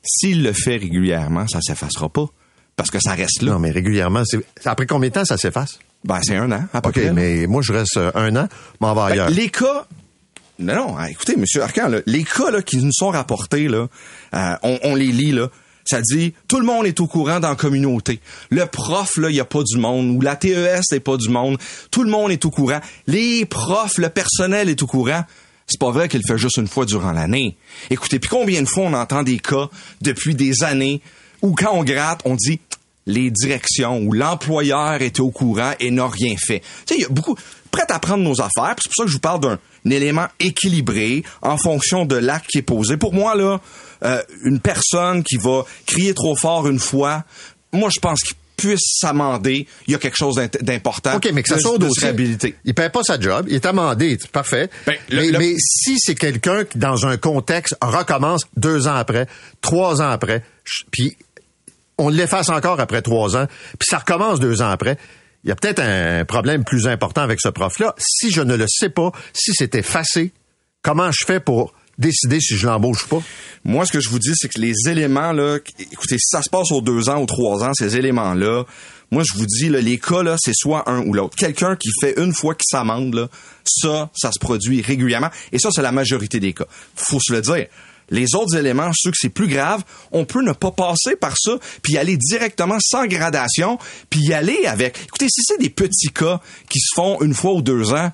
[0.04, 2.26] S'il le fait régulièrement, ça s'effacera pas.
[2.76, 3.52] Parce que ça reste là.
[3.52, 5.78] Non, mais régulièrement, c'est après combien de temps ça s'efface?
[6.04, 7.12] Ben, c'est un an, à peu OK, près.
[7.12, 8.48] mais moi, je reste euh, un an,
[8.80, 9.30] m'en vais Ben, ailleurs.
[9.30, 9.86] les cas.
[10.60, 13.88] Non, non, hein, écoutez, Monsieur Arcan, là, les cas là, qui nous sont rapportés, là,
[14.34, 15.48] euh, on, on les lit, là.
[15.86, 18.20] Ça dit, tout le monde est au courant dans la communauté.
[18.52, 20.10] Le prof, là, il n'y a pas du monde.
[20.16, 21.58] Ou la TES, n'est pas du monde.
[21.90, 22.80] Tout le monde est au courant.
[23.08, 25.24] Les profs, le personnel est au courant.
[25.66, 27.58] C'est pas vrai qu'il le fait juste une fois durant l'année.
[27.90, 29.68] Écoutez, puis combien de fois on entend des cas
[30.02, 31.02] depuis des années
[31.42, 32.60] où quand on gratte, on dit
[33.10, 36.60] les directions ou l'employeur était au courant et n'a rien fait.
[36.60, 37.36] Tu sais, il y a beaucoup
[37.72, 39.60] prêt à prendre nos affaires, c'est pour ça que je vous parle d'un
[39.92, 42.98] élément équilibré en fonction de l'acte qui est posé.
[42.98, 43.60] Pour moi là,
[44.04, 47.24] euh, une personne qui va crier trop fort une fois,
[47.72, 51.16] moi je pense qu'il puisse s'amender, il y a quelque chose d'important.
[51.16, 52.56] OK, mais que ça de- soit dossier.
[52.66, 54.70] Il paie pas sa job, il est amendé, c'est parfait.
[54.86, 58.96] Ben, le- mais, le- mais si c'est quelqu'un qui, dans un contexte, recommence deux ans
[58.96, 59.28] après,
[59.62, 60.44] trois ans après,
[60.92, 61.16] puis
[62.00, 63.46] on l'efface encore après trois ans,
[63.78, 64.98] puis ça recommence deux ans après,
[65.44, 67.96] il y a peut-être un problème plus important avec ce prof-là.
[67.98, 70.34] Si je ne le sais pas, si c'est effacé,
[70.82, 73.24] comment je fais pour décider si je l'embauche ou pas?
[73.64, 76.50] Moi, ce que je vous dis, c'est que les éléments, là, écoutez, si ça se
[76.50, 78.64] passe aux deux ans ou trois ans, ces éléments-là,
[79.12, 81.36] moi, je vous dis, là, les cas, là, c'est soit un ou l'autre.
[81.36, 83.28] Quelqu'un qui fait une fois qu'il s'amende, là,
[83.66, 85.30] ça, ça se produit régulièrement.
[85.52, 86.66] Et ça, c'est la majorité des cas.
[86.96, 87.68] Faut se le dire.
[88.10, 91.58] Les autres éléments, ceux que c'est plus grave, on peut ne pas passer par ça,
[91.82, 93.78] puis aller directement sans gradation,
[94.10, 95.00] puis y aller avec.
[95.04, 98.12] Écoutez, si c'est des petits cas qui se font une fois ou deux ans,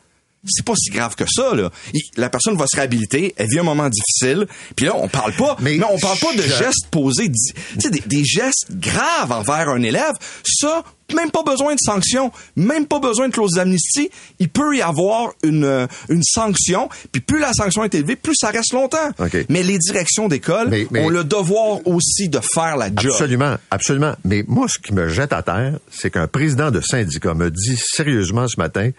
[0.47, 1.69] c'est pas si grave que ça là.
[2.17, 5.55] La personne va se réhabiliter, elle vit un moment difficile, puis là on parle pas,
[5.59, 8.67] mais, Mais on parle pas de je- gestes posés, di- tu sais des, des gestes
[8.71, 10.13] graves envers un élève.
[10.45, 10.83] Ça,
[11.15, 14.09] même pas besoin de sanction, même pas besoin de clause d'amnistie.
[14.39, 18.33] Il peut y avoir une euh, une sanction, puis plus la sanction est élevée, plus
[18.35, 19.09] ça reste longtemps.
[19.19, 19.37] OK.
[19.49, 23.11] Mais les directions d'école Mais- mais- ont le devoir aussi de faire la job.
[23.11, 24.15] Absolument, absolument.
[24.23, 27.77] Mais moi, ce qui me jette à terre, c'est qu'un président de syndicat me dit
[27.77, 28.89] sérieusement ce matin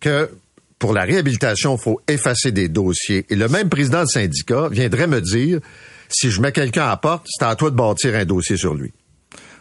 [0.00, 0.30] que
[0.78, 3.24] pour la réhabilitation, il faut effacer des dossiers.
[3.30, 5.60] Et le même président de syndicat viendrait me dire,
[6.08, 8.74] si je mets quelqu'un à la porte, c'est à toi de bâtir un dossier sur
[8.74, 8.92] lui.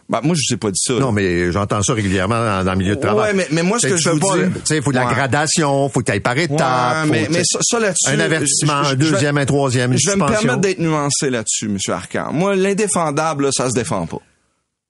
[0.07, 0.93] Ben, moi je ai pas dit ça.
[0.93, 0.99] là.
[0.99, 3.31] Non, mais j'entends ça régulièrement dans, dans le milieu de travail.
[3.31, 5.07] Ouais, mais- mais moi, ce sais, que je pas, Tu sais, il faut de la
[5.07, 5.13] Ouais.
[5.15, 7.05] gradation, faut que tu ailles par étapes.
[7.05, 8.09] Ouais, mais, faut, mais tu sais, ça, ça là-dessus.
[8.15, 10.77] Un avertissement, je- je- un je deuxième, un troisième, une Je vais me permettre d'être
[10.79, 11.77] nuancé là-dessus, M.
[11.91, 12.31] Arcan.
[12.33, 14.19] Moi, l'indéfendable, ça se défend pas.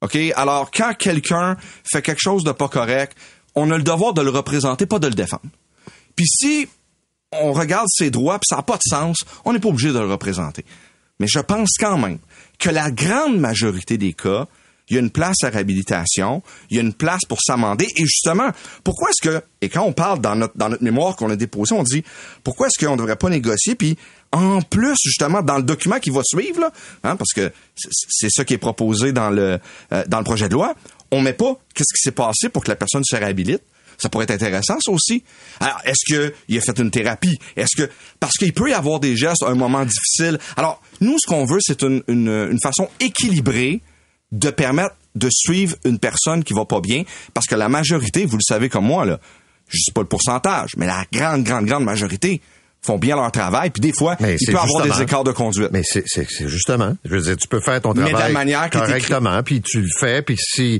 [0.02, 0.18] OK?
[0.36, 1.56] Alors, quand quelqu'un
[1.90, 3.16] fait quelque chose de pas correct,
[3.56, 5.44] on a le devoir de le représenter, pas de le défendre.
[6.16, 6.68] Puis si
[7.32, 9.99] on regarde ses droits, puis ça n'a pas de sens, on n'est pas obligé de
[9.99, 10.63] le représenter.
[11.20, 12.20] Mais je pense quand même
[12.59, 14.47] que la grande majorité des cas,
[14.89, 17.88] il y a une place à réhabilitation, il y a une place pour s'amender.
[17.97, 18.51] Et justement,
[18.84, 21.74] pourquoi est-ce que, et quand on parle dans notre, dans notre mémoire qu'on a déposé,
[21.74, 22.03] on dit,
[22.43, 23.74] pourquoi est-ce qu'on ne devrait pas négocier?
[23.76, 23.97] Puis,
[24.32, 26.72] en plus, justement, dans le document qui va suivre, là,
[27.03, 29.57] hein, parce que c'est- ça qui est proposé dans le,
[29.91, 30.76] euh, dans le projet de loi,
[31.11, 33.63] on met pas qu'est-ce qui s'est passé pour que la personne se réhabilite.
[33.98, 35.24] Ça pourrait être intéressant, ça aussi.
[35.60, 37.39] Alors, est-ce que il a fait une thérapie?
[37.56, 37.89] Est-ce que
[38.20, 40.39] parce qu'il peut y avoir des gestes à un moment difficile.
[40.58, 43.82] Alors, nous, ce qu'on veut, c'est une, une, une façon équilibrée
[44.32, 48.38] de permettre de suivre une personne qui va pas bien, parce que la majorité, vous
[48.38, 49.20] le savez comme moi, là,
[49.70, 52.41] je sais pas le pourcentage, mais la grande, grande, grande majorité
[52.82, 55.32] font bien leur travail, puis des fois, Mais il peut y avoir des écarts de
[55.32, 55.70] conduite.
[55.72, 56.06] Mais c'est,
[56.48, 59.62] justement, je veux dire, tu peux faire ton Mais de la travail manière correctement, puis
[59.62, 60.80] tu le fais, puis si,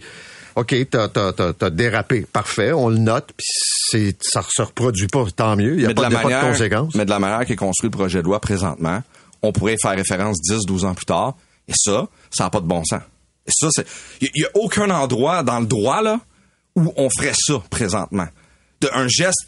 [0.56, 3.46] OK, t'as, t'as, t'as, t'as dérapé, parfait, on le note, puis
[3.90, 6.24] c'est, ça se reproduit pas, tant mieux, il n'y a, mais de pas, a pas
[6.24, 6.96] manière, de conséquences.
[6.96, 9.04] Mais de la manière qu'est construit le projet de loi présentement,
[9.42, 11.36] on pourrait faire référence 10, 12 ans plus tard.
[11.68, 13.02] Et ça, ça n'a pas de bon sens.
[13.46, 13.86] Et ça, c'est,
[14.22, 16.20] il y, a aucun endroit dans le droit, là,
[16.76, 18.28] où on ferait ça présentement.
[18.82, 19.48] De un geste,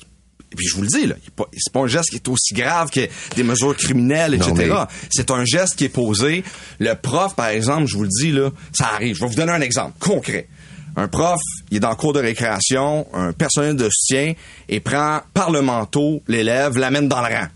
[0.52, 1.16] et puis je vous le dis, là,
[1.54, 4.54] c'est pas un geste qui est aussi grave que des mesures criminelles, etc.
[4.56, 4.70] Mais-
[5.10, 6.44] C'est un geste qui est posé.
[6.80, 9.16] Le prof, par exemple, je vous le dis, là, ça arrive.
[9.16, 10.48] Je vais vous donner un exemple concret.
[11.00, 11.40] Un prof,
[11.70, 14.34] il est dans le cours de récréation, un personnel de soutien,
[14.68, 17.48] et prend par le manteau l'élève, l'amène dans le rang.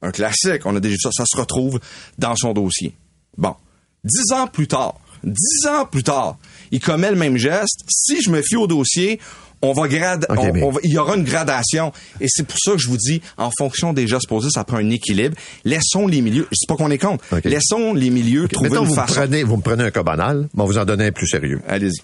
[0.00, 1.80] Un classique, on a déjà ça, ça se retrouve
[2.18, 2.94] dans son dossier.
[3.36, 3.56] Bon.
[4.04, 6.38] Dix ans plus tard, dix ans plus tard,
[6.70, 7.80] il commet le même geste.
[7.90, 9.18] Si je me fie au dossier,
[9.62, 11.92] on va grade, Ok, on- mais- on va- il y aura une gradation.
[12.20, 14.76] Et c'est pour ça que je vous dis, en fonction des gestes posés, ça prend
[14.78, 15.36] un équilibre.
[15.64, 18.88] Laissons les milieux, je dis pas qu'on est contre, laissons les milieux trouver Mettons, une
[18.88, 19.14] vous façon.
[19.14, 21.60] prenez, vous me prenez un cas banal, mais on vous en donner un plus sérieux.
[21.68, 22.00] Allez-y.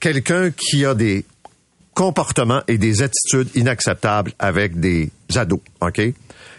[0.00, 1.24] Quelqu'un qui a des
[1.94, 5.94] comportements et des attitudes inacceptables avec des ados, OK?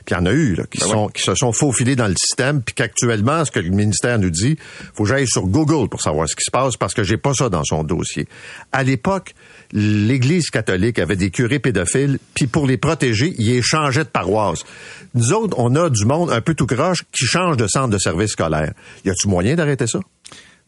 [0.06, 2.08] Puis il y en a eu là, qui, Ben sont, qui se sont faufilés dans
[2.08, 4.56] le système, puis qu'actuellement, ce que le ministère nous dit,
[4.94, 7.34] faut que j'aille sur Google pour savoir ce qui se passe, parce que j'ai pas
[7.34, 8.28] ça dans son dossier.
[8.72, 9.34] À l'époque,
[9.72, 14.64] l'Église catholique avait des curés pédophiles, puis pour les protéger, ils échangeaient de paroisse.
[15.14, 17.98] Nous autres, on a du monde un peu tout croche qui change de centre de
[17.98, 18.74] service scolaire.
[19.04, 20.00] Y a-tu moyen d'arrêter ça?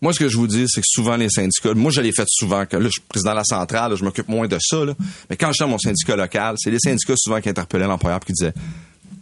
[0.02, 2.28] Moi, ce que je vous dis, c'est que souvent les syndicats, moi je l'ai fait
[2.28, 4.94] souvent, que là, je suis président de la centrale, je m'occupe moins de ça, là.
[5.30, 8.20] mais quand je suis dans mon syndicat local, c'est les syndicats souvent qui interpellaient l'employeur
[8.20, 8.54] qui disaient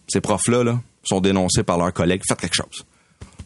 [0.08, 2.86] ces profs-là là, sont dénoncés par leurs collègues, faites quelque chose.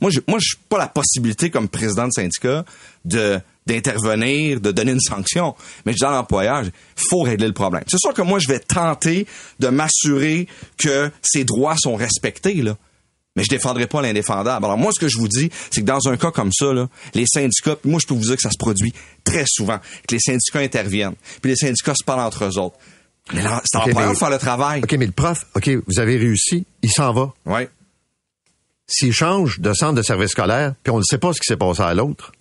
[0.02, 2.66] Moi, je, moi, pas la possibilité comme président de syndicat
[3.06, 5.55] de d'intervenir, de donner une sanction.
[5.86, 6.72] Mais je dis à l'employeur, il
[7.09, 7.84] faut régler le problème.
[7.88, 9.26] C'est sûr que moi, je vais tenter
[9.59, 10.47] de m'assurer
[10.78, 12.76] que ses droits sont respectés, là.
[13.36, 14.65] Mais je défendrai pas l'indéfendable.
[14.65, 16.89] Alors moi, ce que je vous dis, c'est que dans un cas comme ça, là,
[17.13, 18.91] les syndicats, puis moi je peux vous dire que ça se produit
[19.24, 22.76] très souvent, que les syndicats interviennent, puis les syndicats se parlent entre eux autres.
[23.32, 24.82] Mais là, c'est à Ok, l'employeur mais- de faire le travail.
[24.84, 27.32] OK, mais le prof, OK, vous avez réussi, il s'en va.
[27.45, 27.70] Ouais.
[28.88, 31.55] S'il change de centre de service scolaire, puis on ne sait pas ce qui s'est
[31.57, 32.32] passé à l'autre,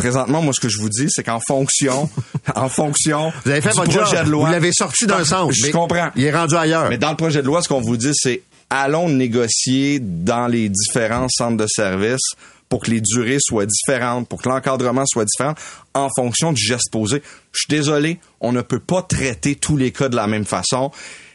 [0.00, 2.08] Présentement, moi, ce que je vous dis, c'est qu'en fonction,
[2.54, 5.24] en fonction vous avez fait du votre projet job, de loi, vous l'avez sorti d'un
[5.24, 5.52] centre.
[5.52, 6.10] Je comprends.
[6.16, 6.88] Il est rendu ailleurs.
[6.88, 10.68] Mais dans le projet de loi, ce qu'on vous dit, c'est allons négocier dans les
[10.68, 12.34] différents centres de services
[12.68, 15.54] pour que les durées soient différentes, pour que l'encadrement soit différent
[15.92, 17.20] en fonction du geste posé.
[17.52, 20.92] Je suis désolé, on ne peut pas traiter tous les cas de la même façon.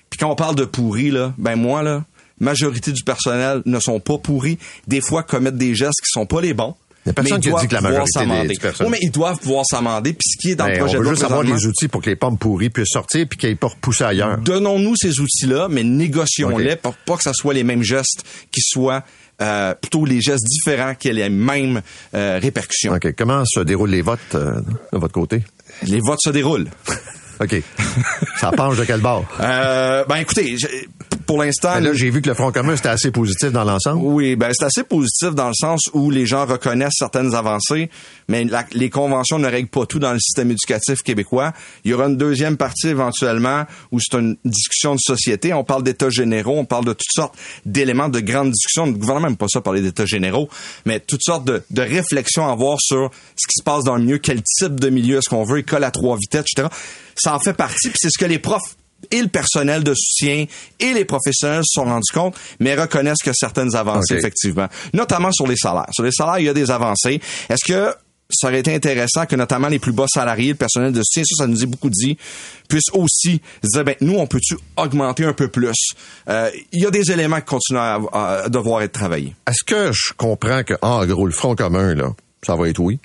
[0.10, 2.06] Puis quand on parle de pourri, là, ben moi, là,
[2.40, 4.58] majorité du personnel ne sont pas pourris.
[4.88, 6.76] Des fois, commettent des gestes qui sont pas les bons.
[7.06, 8.54] Il y a personne mais qui dit que la majorité des- s'amender.
[8.56, 8.92] du personnel.
[8.92, 10.14] Oui, mais ils doivent pouvoir s'amender.
[10.14, 11.88] Puis ce qui est dans le Ben, projet on de loi juste avoir les outils
[11.88, 14.40] pour que les pommes pourries puissent sortir puis qu'ils n'aient pas repoussé ailleurs.
[14.40, 19.04] Donnons-nous ces outils-là, mais négocions-les pour pas que ce soit les mêmes gestes qui soient
[19.42, 21.82] euh, plutôt les gestes différents qui aient les mêmes
[22.16, 22.94] euh, répercussions.
[22.94, 23.14] OK.
[23.16, 24.62] Comment se déroulent les votes euh,
[24.94, 25.44] de votre côté?
[25.84, 26.70] Les votes se déroulent.
[27.42, 27.62] OK.
[28.40, 29.26] Ça penche de quel bord?
[29.42, 30.56] Euh, ben écoutez,
[31.26, 34.02] pour l'instant, Ben là, j'ai vu que le Front commun, c'était assez positif dans l'ensemble.
[34.04, 37.90] Oui, ben c'est assez positif dans le sens où les gens reconnaissent certaines avancées,
[38.28, 41.54] mais la- les conventions ne règlent pas tout dans le système éducatif québécois.
[41.84, 45.54] Il y aura une deuxième partie éventuellement où c'est une discussion de société.
[45.54, 48.86] On parle d'états généraux, on parle de toutes sortes d'éléments de grande discussion.
[48.86, 50.50] Le gouvernement n'aime pas ça parler d'états généraux,
[50.86, 54.04] mais toutes sortes de, de réflexions à avoir sur ce qui se passe dans le
[54.04, 56.68] milieu, quel type de milieu est-ce qu'on veut, école à trois vitesses, etc.
[57.16, 58.76] Ça en fait partie, puis c'est ce que les profs
[59.12, 60.46] et le personnel de soutien
[60.80, 65.48] et les professionnels se sont rendus compte, mais reconnaissent que certaines avancées, effectivement, notamment sur
[65.48, 65.88] les salaires.
[65.92, 67.20] Sur les salaires, il y a des avancées.
[67.50, 67.94] Est-ce que
[68.30, 71.44] ça aurait été intéressant que notamment les plus bas salariés, le personnel de soutien, ça,
[71.44, 72.18] ça nous est beaucoup dit,
[72.68, 75.92] puissent aussi se dire, ben, nous, on peut-tu augmenter un peu plus?
[76.28, 79.36] Euh, il y a des éléments qui continuent à, à devoir être travaillés.
[79.48, 82.14] Est-ce que je comprends que, en gros, le Front commun, là,
[82.46, 83.00] ça va être oui?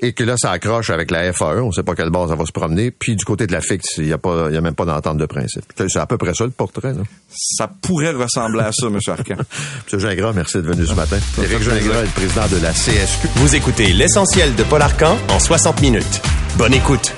[0.00, 2.44] Et que là, ça accroche avec la FAE, on sait pas quelle base ça va
[2.44, 2.90] se promener.
[2.90, 4.84] Puis du côté de la FIX, il y a pas, il y a même pas
[4.84, 5.64] d'entente de principe.
[5.76, 7.02] C'est à peu près ça le portrait, là.
[7.30, 8.98] Ça pourrait ressembler à ça, M.
[9.06, 9.36] Arcan.
[9.92, 9.98] M.
[9.98, 11.18] Gingras, merci d'être venu ce matin.
[11.42, 13.28] Éric Gingras est le président de la CSQ.
[13.36, 16.22] Vous écoutez l'essentiel de Paul Arcan en 60 minutes.
[16.58, 17.14] Bonne écoute.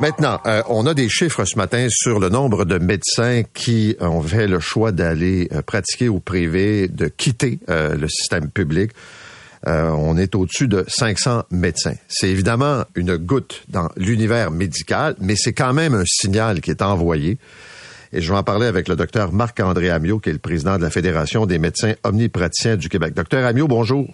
[0.00, 4.22] Maintenant, euh, on a des chiffres ce matin sur le nombre de médecins qui ont
[4.22, 8.92] fait le choix d'aller euh, pratiquer au privé, de quitter euh, le système public.
[9.66, 11.94] Euh, on est au-dessus de 500 médecins.
[12.08, 16.82] C'est évidemment une goutte dans l'univers médical, mais c'est quand même un signal qui est
[16.82, 17.38] envoyé.
[18.12, 20.82] Et je vais en parler avec le docteur Marc-André Amiot, qui est le président de
[20.82, 23.14] la Fédération des médecins omnipraticiens du Québec.
[23.14, 24.06] Docteur Amiot, bonjour.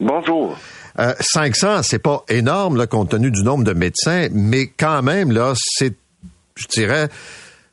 [0.00, 0.58] Bonjour.
[0.98, 5.30] Euh, 500, c'est pas énorme là, compte tenu du nombre de médecins, mais quand même
[5.30, 5.94] là, c'est,
[6.56, 7.08] je dirais,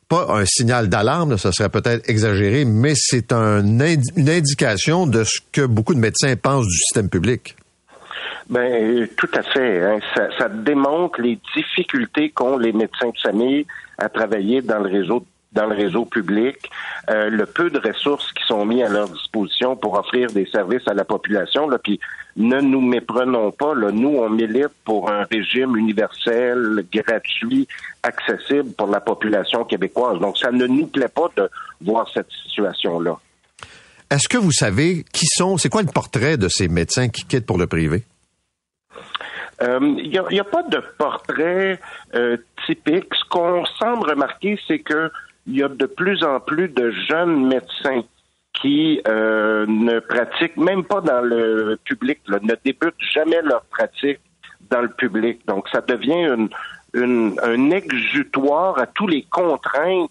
[0.07, 5.65] pas un signal d'alarme, ça serait peut-être exagéré, mais c'est une indication de ce que
[5.65, 7.55] beaucoup de médecins pensent du système public.
[8.49, 9.83] Ben tout à fait.
[9.83, 9.99] hein.
[10.15, 13.65] Ça, ça démontre les difficultés qu'ont les médecins de famille
[13.97, 16.69] à travailler dans le réseau dans le réseau public,
[17.09, 20.87] euh, le peu de ressources qui sont mis à leur disposition pour offrir des services
[20.87, 21.69] à la population.
[21.69, 21.99] Là, puis
[22.35, 23.73] ne nous méprenons pas.
[23.73, 27.67] Là, nous, on milite pour un régime universel, gratuit,
[28.03, 30.19] accessible pour la population québécoise.
[30.19, 31.49] Donc, ça ne nous plaît pas de
[31.81, 33.17] voir cette situation-là.
[34.09, 37.45] Est-ce que vous savez qui sont, c'est quoi le portrait de ces médecins qui quittent
[37.45, 38.03] pour le privé?
[39.61, 41.79] Euh, Il n'y a pas de portrait
[42.15, 43.07] euh, typique.
[43.13, 45.11] Ce qu'on semble remarquer, c'est que
[45.47, 48.01] il y a de plus en plus de jeunes médecins
[48.53, 54.19] qui euh, ne pratiquent même pas dans le public, là, ne débutent jamais leur pratique
[54.69, 55.41] dans le public.
[55.47, 56.49] Donc, ça devient une,
[56.93, 60.09] une- un exutoire à tous les contraintes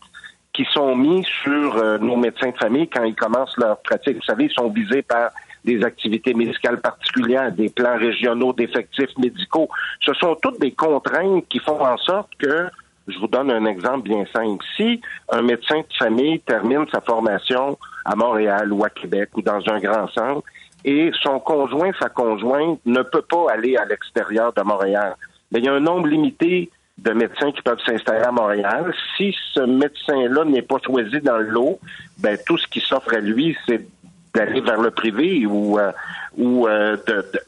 [0.53, 4.16] qui sont mises sur euh, nos médecins de famille quand ils commencent leur pratique.
[4.16, 5.30] Vous savez, ils sont visés par
[5.64, 9.68] des activités médicales particulières, des plans régionaux d'effectifs médicaux.
[10.01, 12.68] Ce sont toutes des contraintes qui font en sorte que,
[13.09, 15.00] je vous donne un exemple bien simple, si
[15.30, 19.78] un médecin de famille termine sa formation à Montréal ou à Québec ou dans un
[19.78, 20.42] grand centre,
[20.84, 25.14] et son conjoint, sa conjointe ne peut pas aller à l'extérieur de Montréal.
[25.50, 28.94] Mais il y a un nombre limité de médecins qui peuvent s'installer à Montréal.
[29.16, 31.78] Si ce médecin-là n'est pas choisi dans le lot,
[32.18, 33.86] ben tout ce qui s'offre à lui, c'est
[34.34, 35.92] d'aller vers le privé ou, euh,
[36.36, 36.96] ou euh,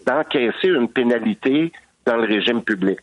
[0.07, 1.73] d'encaisser une pénalité
[2.07, 3.01] dans le régime public.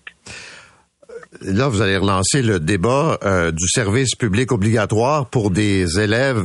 [1.42, 6.44] Là, vous allez relancer le débat euh, du service public obligatoire pour des élèves,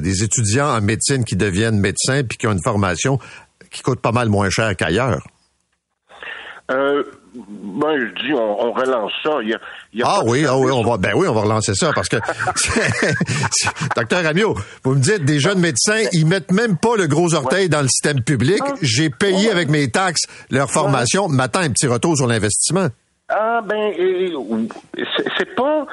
[0.00, 3.18] des étudiants en médecine qui deviennent médecins puis qui ont une formation
[3.70, 5.22] qui coûte pas mal moins cher qu'ailleurs.
[6.70, 7.02] Euh,
[7.34, 9.38] ben, je dis, on, relance ça.
[9.42, 11.92] Il y a, ah oui, ah oui, on va, ben oui, on va relancer ça
[11.92, 12.16] parce que,
[13.96, 17.68] docteur Amio, vous me dites, des jeunes médecins, ils mettent même pas le gros orteil
[17.68, 18.60] dans le système public.
[18.64, 18.74] Ah.
[18.80, 21.28] J'ai payé avec mes taxes leur formation.
[21.28, 22.88] M'attend un petit retour sur l'investissement.
[23.36, 23.92] Ah ben,
[25.36, 25.86] c'est pas.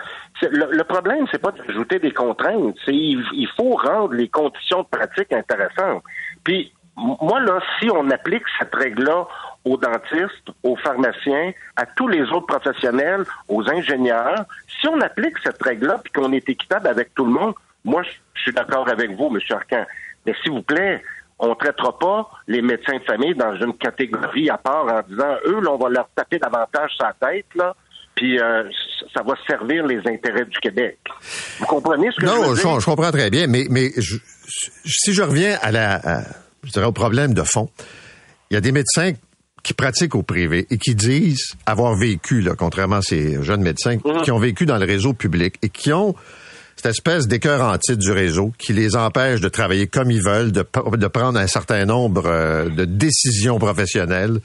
[0.44, 2.76] Le, problème, c'est pas d'ajouter des contraintes.
[2.86, 6.04] C'est il faut rendre les conditions pratiques intéressantes.
[6.44, 9.28] Puis moi là, si on applique cette règle-là
[9.66, 14.46] aux dentistes, aux pharmaciens, à tous les autres professionnels, aux ingénieurs.
[14.80, 18.42] Si on applique cette règle-là puis qu'on est équitable avec tout le monde, moi, je
[18.42, 19.40] suis d'accord avec vous, M.
[19.50, 19.86] Arcan.
[20.26, 21.04] Mais s'il vous plaît,
[21.42, 25.36] on ne traitera pas les médecins de famille dans une catégorie à part en disant,
[25.48, 27.76] eux, là, on va leur taper davantage sa tête, là,
[28.16, 28.64] puis euh,
[29.14, 31.00] ça va servir les intérêts du Québec.
[31.60, 32.66] Vous comprenez ce que je veux dire?
[32.66, 33.90] Non, je, comprends très bien, mais, mais
[34.86, 36.22] si je reviens à la,
[36.64, 37.70] je dirais au problème de fond,
[38.52, 39.14] il y a des médecins
[39.64, 43.98] qui pratiquent au privé et qui disent avoir vécu, là, contrairement à ces jeunes médecins,
[44.04, 44.22] mhm.
[44.22, 46.16] qui ont vécu dans le réseau public et qui ont
[46.82, 50.52] cette espèce d'écœur en titre du réseau qui les empêche de travailler comme ils veulent,
[50.52, 54.40] de, prendre un certain nombre euh, de décisions professionnelles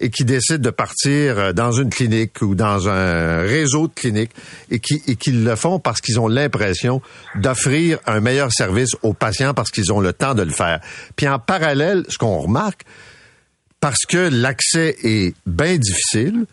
[0.00, 4.32] et qui décident de partir euh, dans une clinique ou dans un réseau de cliniques
[4.68, 7.00] et qui le font parce qu'ils ont l'impression
[7.36, 10.80] d'offrir un meilleur service aux patients parce qu'ils ont le temps de le faire.
[11.14, 12.82] Puis en parallèle, ce qu'on remarque,
[13.78, 16.46] parce que l'accès est bien difficile,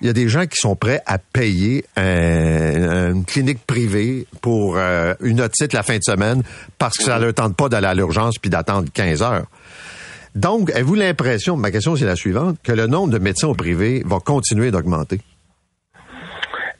[0.00, 5.14] il y a des gens qui sont prêts à payer une clinique privée pour euh,
[5.20, 6.42] une otite la fin de semaine
[6.78, 9.46] parce que ça ne leur tente pas d'aller à l'urgence puis d'attendre 15 heures.
[10.34, 14.02] Donc, avez-vous l'impression, ma question c'est la suivante, que le nombre de médecins au privé
[14.04, 15.20] va continuer d'augmenter?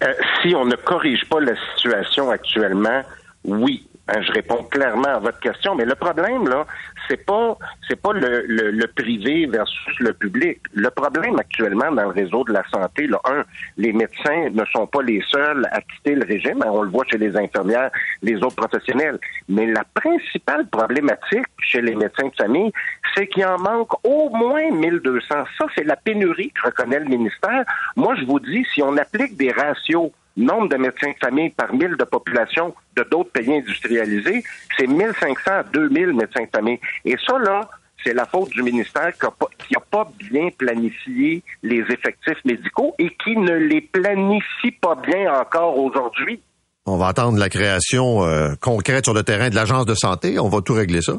[0.02, 0.12] Euh,
[0.42, 3.02] si on ne corrige pas la situation actuellement,
[3.44, 3.86] oui.
[4.06, 6.66] Hein, je réponds clairement à votre question, mais le problème là,
[7.08, 7.56] c'est pas
[7.88, 10.60] c'est pas le, le, privé versus le public.
[10.74, 13.44] Le problème actuellement dans le réseau de la santé, là, un,
[13.78, 16.62] les médecins ne sont pas les seuls à quitter le régime.
[16.62, 17.90] Hein, on le voit chez les infirmières,
[18.20, 19.18] les autres professionnels.
[19.48, 22.72] Mais la principale problématique chez les médecins de famille,
[23.14, 25.28] c'est qu'il en manque au moins 1200.
[25.28, 27.64] Ça, c'est la pénurie que reconnaît le ministère.
[27.96, 31.72] Moi, je vous dis, si on applique des ratios nombre de médecins de famille par
[31.72, 34.42] mille de population de d'autres pays industrialisés,
[34.76, 36.80] c'est 1500 à 2000 médecins de famille.
[37.04, 37.68] Et ça, là,
[38.04, 43.36] c'est la faute du ministère qui n'a pas, bien planifié les effectifs médicaux et qui
[43.36, 46.40] ne les planifie pas bien encore aujourd'hui.
[46.86, 50.38] On va attendre la création euh, concrète sur le terrain de l'agence de santé.
[50.38, 51.14] On va tout régler ça.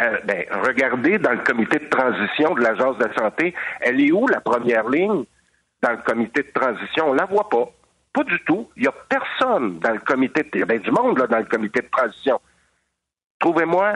[0.00, 4.26] Euh, ben, regardez dans le comité de transition de l'agence de santé, elle est où
[4.26, 5.24] la première ligne?
[5.82, 7.10] Dans le comité de transition?
[7.10, 7.68] On la voit pas.
[8.12, 8.68] Pas du tout.
[8.76, 10.42] Il n'y a personne dans le comité.
[10.42, 10.78] De...
[10.78, 12.40] Du monde là, dans le comité de transition.
[13.38, 13.94] Trouvez-moi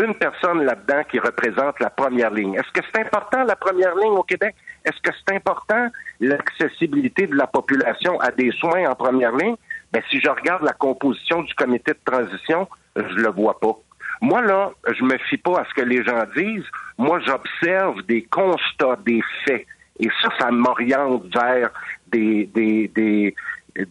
[0.00, 2.54] une personne là-dedans qui représente la première ligne.
[2.54, 4.54] Est-ce que c'est important la première ligne au Québec?
[4.84, 5.88] Est-ce que c'est important
[6.20, 9.56] l'accessibilité de la population à des soins en première ligne?
[9.92, 13.76] Ben, si je regarde la composition du comité de transition, je le vois pas.
[14.22, 16.66] Moi, là, je me fie pas à ce que les gens disent.
[16.96, 19.66] Moi, j'observe des constats, des faits.
[19.98, 21.70] Et ça, ça m'oriente vers
[22.12, 23.34] des, des, des,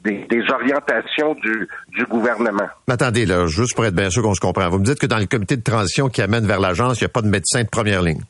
[0.04, 2.68] des, orientations du, du gouvernement.
[2.88, 4.70] Mais attendez, là, juste pour être bien sûr qu'on se comprend.
[4.70, 7.08] Vous me dites que dans le comité de transition qui amène vers l'agence, il n'y
[7.08, 8.22] a pas de médecin de première ligne.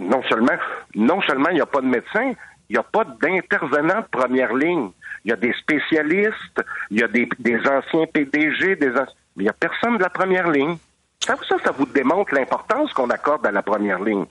[0.00, 0.56] Non seulement,
[0.94, 2.32] non seulement il n'y a pas de médecin,
[2.68, 4.90] il n'y a pas d'intervenant de première ligne.
[5.24, 8.90] Il y a des spécialistes, il y a des, des anciens PDG, des
[9.36, 10.76] mais il n'y a personne de la première ligne.
[11.20, 14.24] Ça, ça, ça vous démontre l'importance qu'on accorde à la première ligne.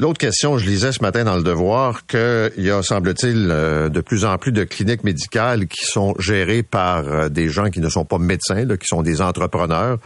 [0.00, 4.00] L'autre question, je lisais ce matin dans le Devoir qu'il y a, semble-t-il, euh, de
[4.00, 7.88] plus en plus de cliniques médicales qui sont gérées par euh, des gens qui ne
[7.88, 9.98] sont pas médecins, qui sont des entrepreneurs.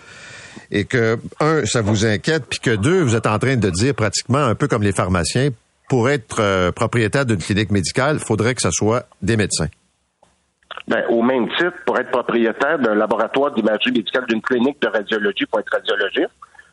[0.71, 3.95] Et que, un, ça vous inquiète, puis que deux, vous êtes en train de dire
[3.95, 5.51] pratiquement un peu comme les pharmaciens,
[5.91, 9.69] pour être euh, propriétaire d'une clinique médicale, il faudrait que ce soit des médecins.
[10.89, 15.45] Ben, au même titre, pour être propriétaire d'un laboratoire d'imagerie médicale d'une clinique de radiologie,
[15.45, 16.33] pour être radiologiste,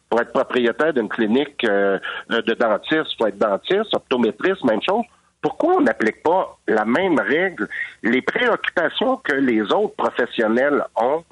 [0.10, 1.99] Pour être propriétaire d'une clinique euh,
[2.30, 5.03] de dentiste, faut être dentiste, optométriste, même chose.
[5.41, 7.68] Pourquoi on n'applique pas la même règle,
[8.03, 11.24] les préoccupations que les autres professionnels ont?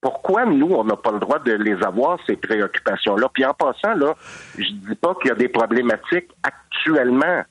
[0.00, 3.28] Pourquoi nous, on n'a pas le droit de les avoir, ces préoccupations-là?
[3.32, 4.14] Puis en passant, là,
[4.56, 7.42] je dis pas qu'il y a des problématiques actuellement.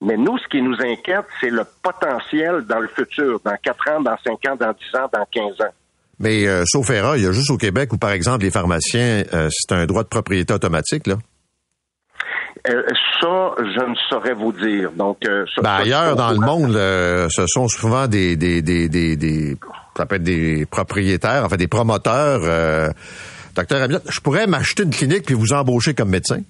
[0.00, 4.00] Mais nous, ce qui nous inquiète, c'est le potentiel dans le futur, dans 4 ans,
[4.00, 5.74] dans 5 ans, dans 10 ans, dans 15 ans.
[6.20, 9.22] Mais euh, sauf erreur, il y a juste au Québec où, par exemple, les pharmaciens,
[9.32, 11.16] euh, c'est un droit de propriété automatique, là.
[12.68, 12.82] Euh,
[13.20, 14.90] ça, je ne saurais vous dire.
[14.92, 18.88] Donc, euh, ça, Ben, ailleurs dans le monde, euh, ce sont souvent des, des, des,
[18.88, 19.56] des, des-
[19.96, 22.40] ça peut être des propriétaires, enfin des promoteurs.
[22.42, 22.90] Euh,
[23.54, 26.40] Docteur Amiotte, je pourrais m'acheter une clinique puis vous embaucher comme médecin?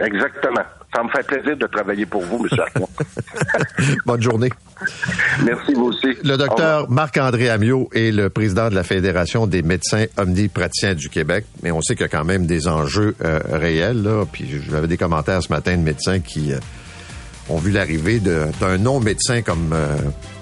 [0.00, 0.62] Exactement.
[0.94, 2.64] Ça me fait plaisir de travailler pour vous, M.
[4.06, 4.50] Bonne journée.
[5.44, 6.16] Merci, vous aussi.
[6.22, 11.46] Le docteur Marc-André Amiot est le président de la Fédération des médecins omnipraticiens du Québec,
[11.62, 14.02] mais on sait qu'il y a quand même des enjeux euh, réels.
[14.04, 14.24] Là.
[14.30, 16.58] Puis j'avais des commentaires ce matin de médecins qui euh,
[17.48, 19.96] ont vu l'arrivée de- d'un non-médecin comme euh,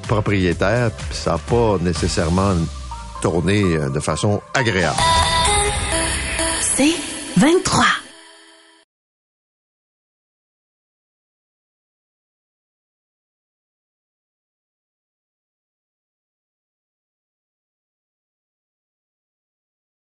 [0.06, 2.52] propriétaire, puis ça n'a pas nécessairement
[3.22, 4.96] tourné euh, de façon agréable.
[6.60, 6.92] C'est
[7.38, 7.84] 23.